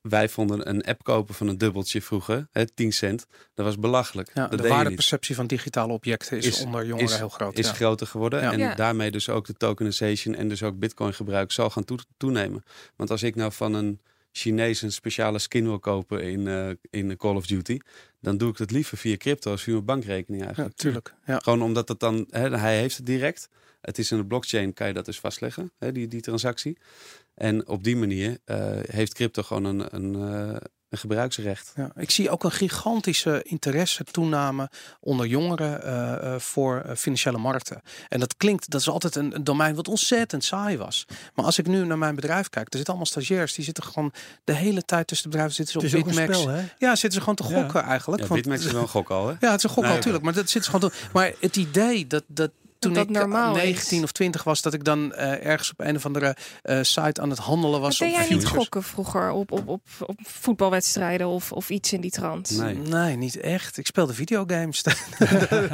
[0.00, 3.26] wij vonden een app kopen van een dubbeltje vroeger, hè, 10 cent.
[3.54, 4.30] Dat was belachelijk.
[4.34, 7.58] Ja, dat de waardeperceptie van digitale objecten is, Is- onder jongeren is- heel groot.
[7.58, 7.72] is ja.
[7.72, 8.40] groter geworden.
[8.42, 8.52] Ja.
[8.52, 8.74] En Ja.
[8.74, 12.64] daarmee dus ook de tokenization en dus ook bitcoin gebruik zal gaan toe- toenemen.
[12.96, 14.00] Want als ik nou van een
[14.32, 17.78] Chinees een speciale skin wil kopen in, eh, in Call of Duty,
[18.26, 20.76] dan doe ik het liever via crypto als via mijn bankrekening Ja, eigenlijk.
[20.76, 21.14] tuurlijk.
[21.26, 21.38] Ja.
[21.38, 23.48] Gewoon omdat het dan, hè, hij heeft het direct.
[23.80, 26.78] Het is in de blockchain, kan je dat dus vastleggen, hè, die, die transactie.
[27.34, 30.56] En op die manier eh, heeft crypto gewoon een, een, eh,
[30.90, 31.72] een gebruiksrecht.
[31.76, 34.70] Ja, ik zie ook een gigantische interesse toename
[35.00, 37.80] onder jongeren eh, eh, voor eh, financiële markten.
[38.08, 41.04] En dat klinkt, dat is altijd een, een domein wat ontzettend saai was.
[41.34, 44.12] Maar als ik nu naar mijn bedrijf kijk, er zitten allemaal stagiairs, die zitten gewoon
[44.44, 46.42] de hele tijd tussen de bedrijven zitten Het ze is op ook een Bitmax.
[46.42, 46.64] spel, hè?
[46.78, 47.60] Ja, zitten ze gewoon te Ja.
[47.62, 48.22] gokken eigenlijk.
[48.22, 49.34] Ja, want- Bitmax is wel een gok al, hè?
[49.46, 50.96] Ja, het is een gok Nee, natuurlijk, maar dat zit ze gewoon te...
[51.12, 52.50] Maar het idee dat, dat
[52.86, 54.04] toen dat ik normaal 19 is.
[54.04, 57.30] of 20 was, dat ik dan eh, ergens op een of andere eh, site aan
[57.30, 61.52] het handelen was deed op jij niet gokken vroeger op, op, op, op voetbalwedstrijden of,
[61.52, 62.50] of iets in die trant?
[62.58, 62.74] Nee.
[62.76, 63.76] Nee, niet echt.
[63.78, 64.82] Ik speelde videogames.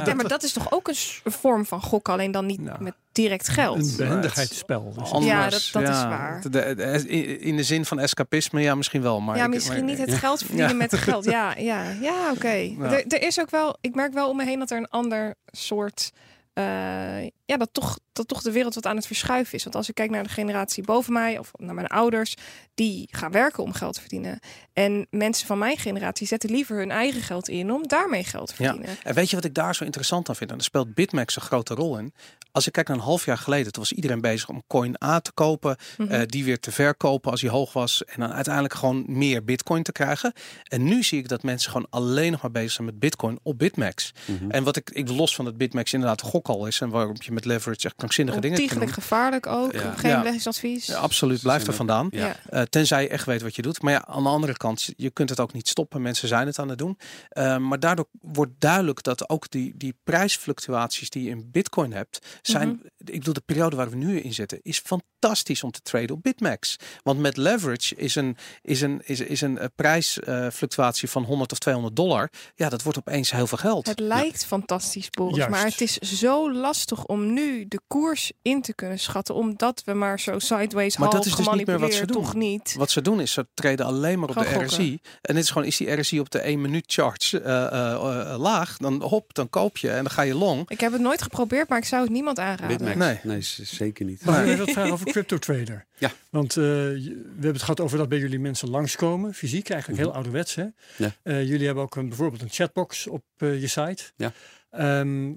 [0.05, 0.95] Ja, maar dat is toch ook een
[1.31, 3.77] vorm van gokken, alleen dan niet Nou, met direct geld.
[3.89, 4.93] Een behendigheidsspel.
[4.97, 6.41] Anders, Ja, dat- dat is waar.
[6.41, 9.19] De- de- de- in- de zin van escapisme, ja, misschien wel.
[9.21, 10.73] Maar ja, ik- misschien maar- niet het geld verdienen Ja.
[10.75, 11.25] met geld.
[11.25, 12.47] Ja, ja, ja oké.
[12.81, 15.35] Er, er is ook wel, ik merk wel om me heen dat er een ander
[15.51, 16.11] soort.
[16.55, 19.63] Eh, ja, dat toch, dat toch de wereld wat aan het verschuiven is.
[19.63, 22.35] Want als ik kijk naar de generatie boven mij of naar mijn ouders,
[22.73, 24.39] die gaan werken om geld te verdienen.
[24.73, 28.63] En mensen van mijn generatie zetten liever hun eigen geld in om daarmee geld te
[28.63, 28.69] Ja.
[28.69, 28.97] verdienen.
[29.03, 30.49] En weet je wat ik daar zo interessant aan vind?
[30.49, 32.13] En daar speelt Bitmax een grote rol in.
[32.51, 35.19] Als ik kijk naar een half jaar geleden, toen was iedereen bezig om coin A
[35.19, 36.11] te kopen, Mhm.
[36.11, 38.03] eh, die weer te verkopen als die hoog was.
[38.05, 40.33] En dan uiteindelijk gewoon meer bitcoin te krijgen.
[40.63, 43.57] En nu zie ik dat mensen gewoon alleen nog maar bezig zijn met bitcoin op
[43.57, 44.11] Bitmax.
[44.25, 44.49] Mhm.
[44.49, 47.31] En wat ik, ik los van dat Bitmax inderdaad gok al is en waarop je
[47.31, 49.03] met leverage echt krankzinnige dingen Ontiegelijk doen.
[49.03, 49.73] gevaarlijk ook.
[49.73, 49.93] Ja.
[49.93, 50.17] Geen Ja.
[50.17, 50.85] beleggingsadvies.
[50.85, 52.09] Ja, absoluut, blijf er vandaan.
[52.11, 53.81] Eh, tenzij je echt weet wat je doet.
[53.81, 56.01] Maar ja, aan de andere kant, je kunt het ook niet stoppen.
[56.01, 56.97] Mensen zijn het aan het doen.
[57.29, 62.19] Eh, maar daardoor wordt duidelijk dat ook die, die prijsfluctuaties die je in Bitcoin hebt,
[62.41, 62.67] zijn.
[62.67, 62.77] Mhm.
[62.97, 66.23] Ik bedoel, de periode waar we nu in zitten, is fantastisch om te traden op
[66.23, 66.75] Bitmax.
[67.03, 71.57] Want met leverage is een, is een, is, is een eh, prijsfluctuatie van 100 of
[71.59, 72.29] 200 dollar.
[72.55, 73.87] Ja, dat wordt opeens heel veel geld.
[73.87, 75.51] Het lijkt fantastisch, Boris, Juist.
[75.51, 79.93] maar het is zo lastig om nu de koers in te kunnen schatten, omdat we
[79.93, 82.23] maar zo sideways Maar dat half is dus niet meer wat ze gemanipuleerd, doen.
[82.23, 82.75] toch niet.
[82.77, 84.65] Wat ze doen is, ze treden alleen maar op de gokken.
[84.67, 84.99] RSI.
[85.21, 87.93] En dit is gewoon, is die RSI op de 1 minuut charge eh, eh,
[88.33, 90.69] eh, laag, dan hop, dan koop je en dan ga je long.
[90.69, 92.77] Ik heb het nooit geprobeerd, maar ik zou het niemand aanraden.
[92.77, 92.95] Bitmax?
[92.95, 93.19] Nee.
[93.23, 94.25] Nee, zeker niet.
[94.25, 95.85] Maar ik wil wat vragen over Crypto Trader.
[95.97, 96.11] Ja.
[96.29, 99.99] Want eh, je- we hebben het gehad over dat bij jullie mensen langskomen, fysiek, eigenlijk
[99.99, 100.17] heel Mhm.
[100.17, 100.55] ouderwets.
[100.55, 100.65] Hè?
[100.97, 101.11] Ja.
[101.23, 104.03] Eh, jullie hebben ook een, bijvoorbeeld een chatbox op je site.
[104.15, 104.31] Ja.
[104.71, 105.31] Ehm,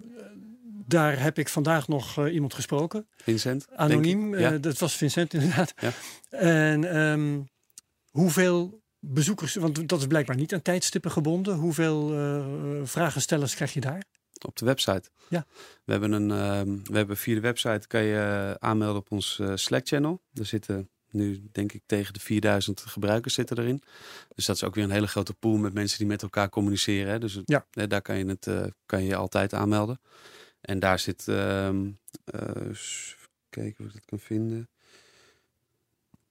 [0.87, 3.07] daar heb ik vandaag nog eh, iemand gesproken.
[3.17, 3.67] Vincent?
[3.75, 4.39] Anoniem.
[4.39, 4.53] Ja.
[4.53, 5.73] eh, dat was Vincent inderdaad.
[5.81, 5.91] Ja.
[6.39, 7.41] En ehm,
[8.11, 11.55] hoeveel bezoekers, want dat is blijkbaar niet aan tijdstippen gebonden.
[11.57, 12.47] Hoeveel eh
[12.85, 14.03] vragenstellers krijg je daar?
[14.47, 15.11] Op de website.
[15.29, 15.47] Ja.
[15.85, 19.53] We hebben, een, ehm, we hebben via de website kan je aanmelden op ons eh,
[19.55, 20.23] Slack channel.
[20.33, 23.83] Er zitten nu denk ik tegen de 4000 gebruikers zitten erin.
[24.35, 27.13] Dus dat is ook weer een hele grote pool met mensen die met elkaar communiceren.
[27.13, 27.19] Hè.
[27.19, 27.87] Dus het- Ja.
[27.87, 28.49] daar kan je, het,
[28.87, 30.01] kan je je altijd aanmelden.
[30.61, 31.87] En daar zit, ehm
[32.25, 34.69] eh, eens even kijken of ik dat kan vinden.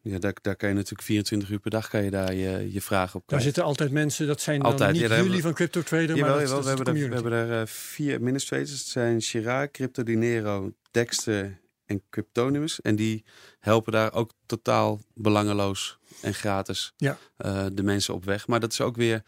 [0.02, 2.82] Ja, daar, daar kan je natuurlijk 24 uur per dag kan je daar je, je
[2.82, 5.82] vragen op Daar zitten altijd mensen, dat zijn dan niet ja, daar jullie van Crypto
[5.82, 8.72] Trader, Jawel, maar dat, jawel, dat we, hebben er, we hebben er eh, vier administrators.
[8.72, 12.82] Het zijn Chirac, Crypto Dinero, Dexter en Cryptonimus.
[12.82, 13.24] En die
[13.60, 17.18] helpen daar ook totaal belangeloos en gratis Ja.
[17.38, 18.48] eh, de mensen op weg.
[18.48, 19.24] Maar dat is ook weer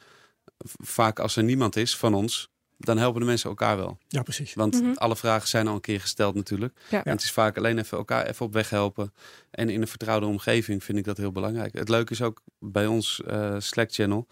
[0.83, 3.97] vaak als er niemand is van ons, dan helpen de mensen elkaar wel.
[4.07, 4.53] Ja, precies.
[4.53, 4.91] Want Mhm.
[4.93, 6.79] alle vragen zijn al een keer gesteld natuurlijk.
[6.89, 7.03] Ja.
[7.03, 9.13] En het is vaak alleen even elkaar even op weg helpen.
[9.51, 11.73] En in een vertrouwde omgeving vind ik dat heel belangrijk.
[11.73, 14.27] Het leuke is ook bij ons eh, Slack channel.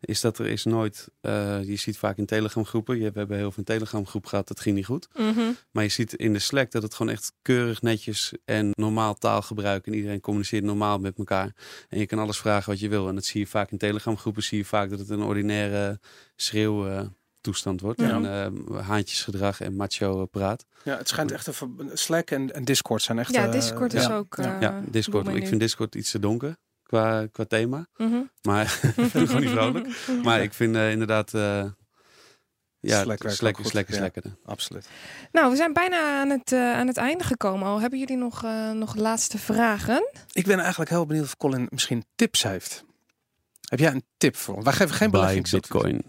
[0.00, 1.08] Is dat er is nooit.
[1.20, 2.98] eh, je ziet vaak in Telegram groepen.
[2.98, 4.48] Je, we hebben heel veel een Telegram groep gehad.
[4.48, 5.08] Dat ging niet goed.
[5.18, 5.40] Mhm.
[5.70, 9.86] Maar je ziet in de Slack dat het gewoon echt keurig netjes en normaal taalgebruik.
[9.86, 11.54] En iedereen communiceert normaal met elkaar.
[11.88, 13.08] En je kan alles vragen wat je wil.
[13.08, 14.42] En dat zie je vaak in Telegram groepen.
[14.42, 16.00] Zie je vaak dat het een ordinaire
[16.36, 16.86] schreeuw.
[16.88, 17.00] eh,
[17.40, 18.00] toestand wordt.
[18.00, 18.08] Ja.
[18.10, 20.66] En eh, haantjesgedrag en macho praat.
[20.82, 23.34] Ja, het schijnt echt een Slack en, en Discord zijn echt.
[23.34, 24.16] Ja, eh, Discord is ja.
[24.16, 24.36] ook.
[24.36, 24.54] Ja.
[24.54, 25.28] eh, ja, Discord.
[25.28, 26.56] Ik vind Discord iets te donker
[26.90, 27.86] qua, qua thema.
[27.96, 28.20] Mhm.
[28.42, 28.66] Maar
[29.12, 29.88] gewoon niet vrolijk.
[30.24, 31.34] Maar ik vind eh, inderdaad...
[31.34, 31.64] eh
[32.82, 34.00] ja, Slack is ja.
[34.00, 34.36] lekkerder.
[34.44, 34.88] Absoluut.
[35.32, 37.80] Nou, we zijn bijna aan het, aan het einde gekomen al.
[37.80, 40.10] Hebben jullie nog, eh, nog laatste vragen?
[40.32, 42.84] Ik ben eigenlijk heel benieuwd of Colin misschien tips heeft.
[43.70, 44.64] Heb jij een tip voor ons?
[44.64, 45.70] Wij geven geen Bij beleggingsadvies.
[45.70, 46.02] Bitcoin.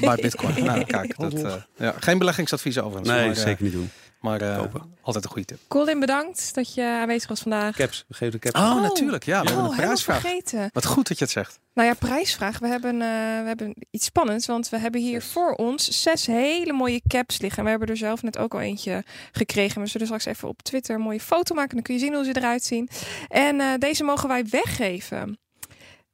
[0.00, 0.64] Bij Bitcoin.
[0.64, 3.08] nou, kijk, dat, eh, ja, geen beleggingsadvies overigens.
[3.08, 3.90] Nee, maar, eh, zeker niet doen.
[4.20, 4.82] Maar eh, Kopen.
[5.02, 5.58] altijd een goede tip.
[5.68, 7.76] Colin, bedankt dat je aanwezig was vandaag.
[7.76, 8.04] Caps.
[8.08, 8.60] We geven de caps.
[8.60, 8.82] Oh, Oh.
[8.82, 9.24] natuurlijk.
[9.24, 10.20] Ja, we oh, hebben een helemaal prijsvraag.
[10.20, 10.70] vergeten.
[10.72, 11.58] Wat goed dat je het zegt.
[11.74, 12.58] Nou ja, prijsvraag.
[12.58, 13.08] We hebben, eh,
[13.40, 17.58] we hebben iets spannends, want we hebben hier voor ons zes hele mooie caps liggen.
[17.58, 19.80] En we hebben er zelf net ook al eentje gekregen.
[19.80, 21.74] We zullen straks even op Twitter een mooie foto maken.
[21.74, 22.88] Dan kun je zien hoe ze eruit zien.
[23.28, 25.38] En eh, deze mogen wij weggeven.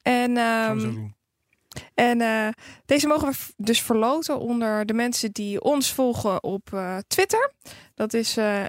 [0.02, 1.08] En, ehm,
[1.94, 2.48] en eh,
[2.84, 7.52] deze mogen we dus verloten onder de mensen die ons volgen op eh, Twitter.
[7.94, 8.64] Dat is eh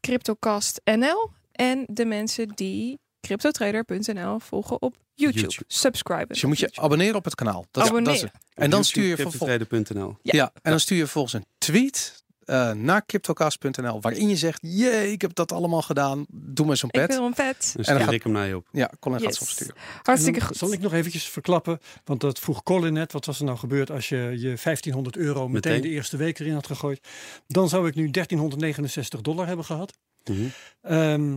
[0.00, 5.40] @cryptocastnl en de mensen die cryptotrader.nl volgen op YouTube.
[5.40, 5.64] YouTube.
[5.66, 6.28] Subscriben.
[6.28, 7.66] Dus je moet je abonneren op het kanaal.
[7.70, 8.30] Dat is, dat is, Abonneren.
[8.54, 9.56] en dan stuur je vervolgens.
[9.56, 10.16] Cryptotrader.nl.
[10.22, 10.52] Ja.
[10.62, 12.17] en dan stuur je volgens een tweet
[12.48, 16.26] eh, naar cryptocast.nl waarin je zegt: Jee, ik heb dat allemaal gedaan.
[16.30, 17.08] Doe me zo'n Ik pet.
[17.16, 17.60] wil een vet.
[17.62, 18.66] Dan dan stuur gaat- ik hem naar je op.
[18.72, 19.36] Ja, Colin gaat Yes.
[19.38, 19.74] ze opsturen.
[20.02, 20.56] Hartstikke En dan goed.
[20.68, 23.12] Zal ik nog eventjes verklappen, want dat vroeg Colin net.
[23.12, 25.90] Wat was er nou gebeurd als je je 1500 euro meteen, Meteen.
[25.90, 27.00] de eerste week erin had gegooid?
[27.46, 29.92] Dan zou ik nu 1369 dollar hebben gehad.
[30.24, 30.38] Mhm.
[30.82, 31.36] Ehm,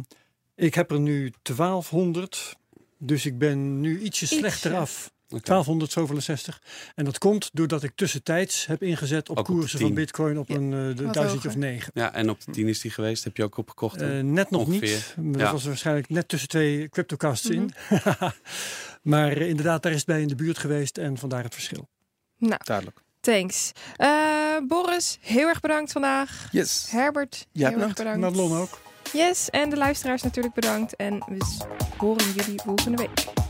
[0.55, 2.55] ik heb er nu 1200,
[2.97, 4.37] dus ik ben nu ietsje Ietsje.
[4.37, 5.11] slechter af.
[5.33, 5.43] Oké.
[5.43, 6.61] 1267.
[6.95, 9.95] En dat komt doordat ik tussentijds heb ingezet op Ook op de koersen van 10.
[9.97, 11.91] Bitcoin op Ja, een eh, de wat duizendje of negen.
[11.93, 13.23] Ja, en op de 10 is die geweest.
[13.23, 14.01] Heb je ook opgekocht?
[14.01, 15.13] Eh, net nog Ongeveer.
[15.17, 15.33] niet.
[15.33, 15.51] Dat Ja.
[15.51, 17.71] was waarschijnlijk net tussen twee cryptocasts in.
[17.89, 18.29] Mhm.
[19.01, 21.87] maar eh, inderdaad, daar is het bij in de buurt geweest en vandaar het verschil.
[22.37, 22.97] Nou, Duidelijk.
[23.19, 23.71] thanks.
[23.95, 24.09] Eh,
[24.67, 26.47] Boris, heel erg bedankt vandaag.
[26.51, 26.87] Yes.
[26.89, 27.97] Herbert, heel erg bedankt.
[27.97, 28.19] bedankt.
[28.19, 28.79] Nadlon ook.
[29.13, 30.95] Yes, en de luisteraars natuurlijk bedankt.
[30.95, 31.37] En we
[31.97, 33.40] horen jullie volgende week.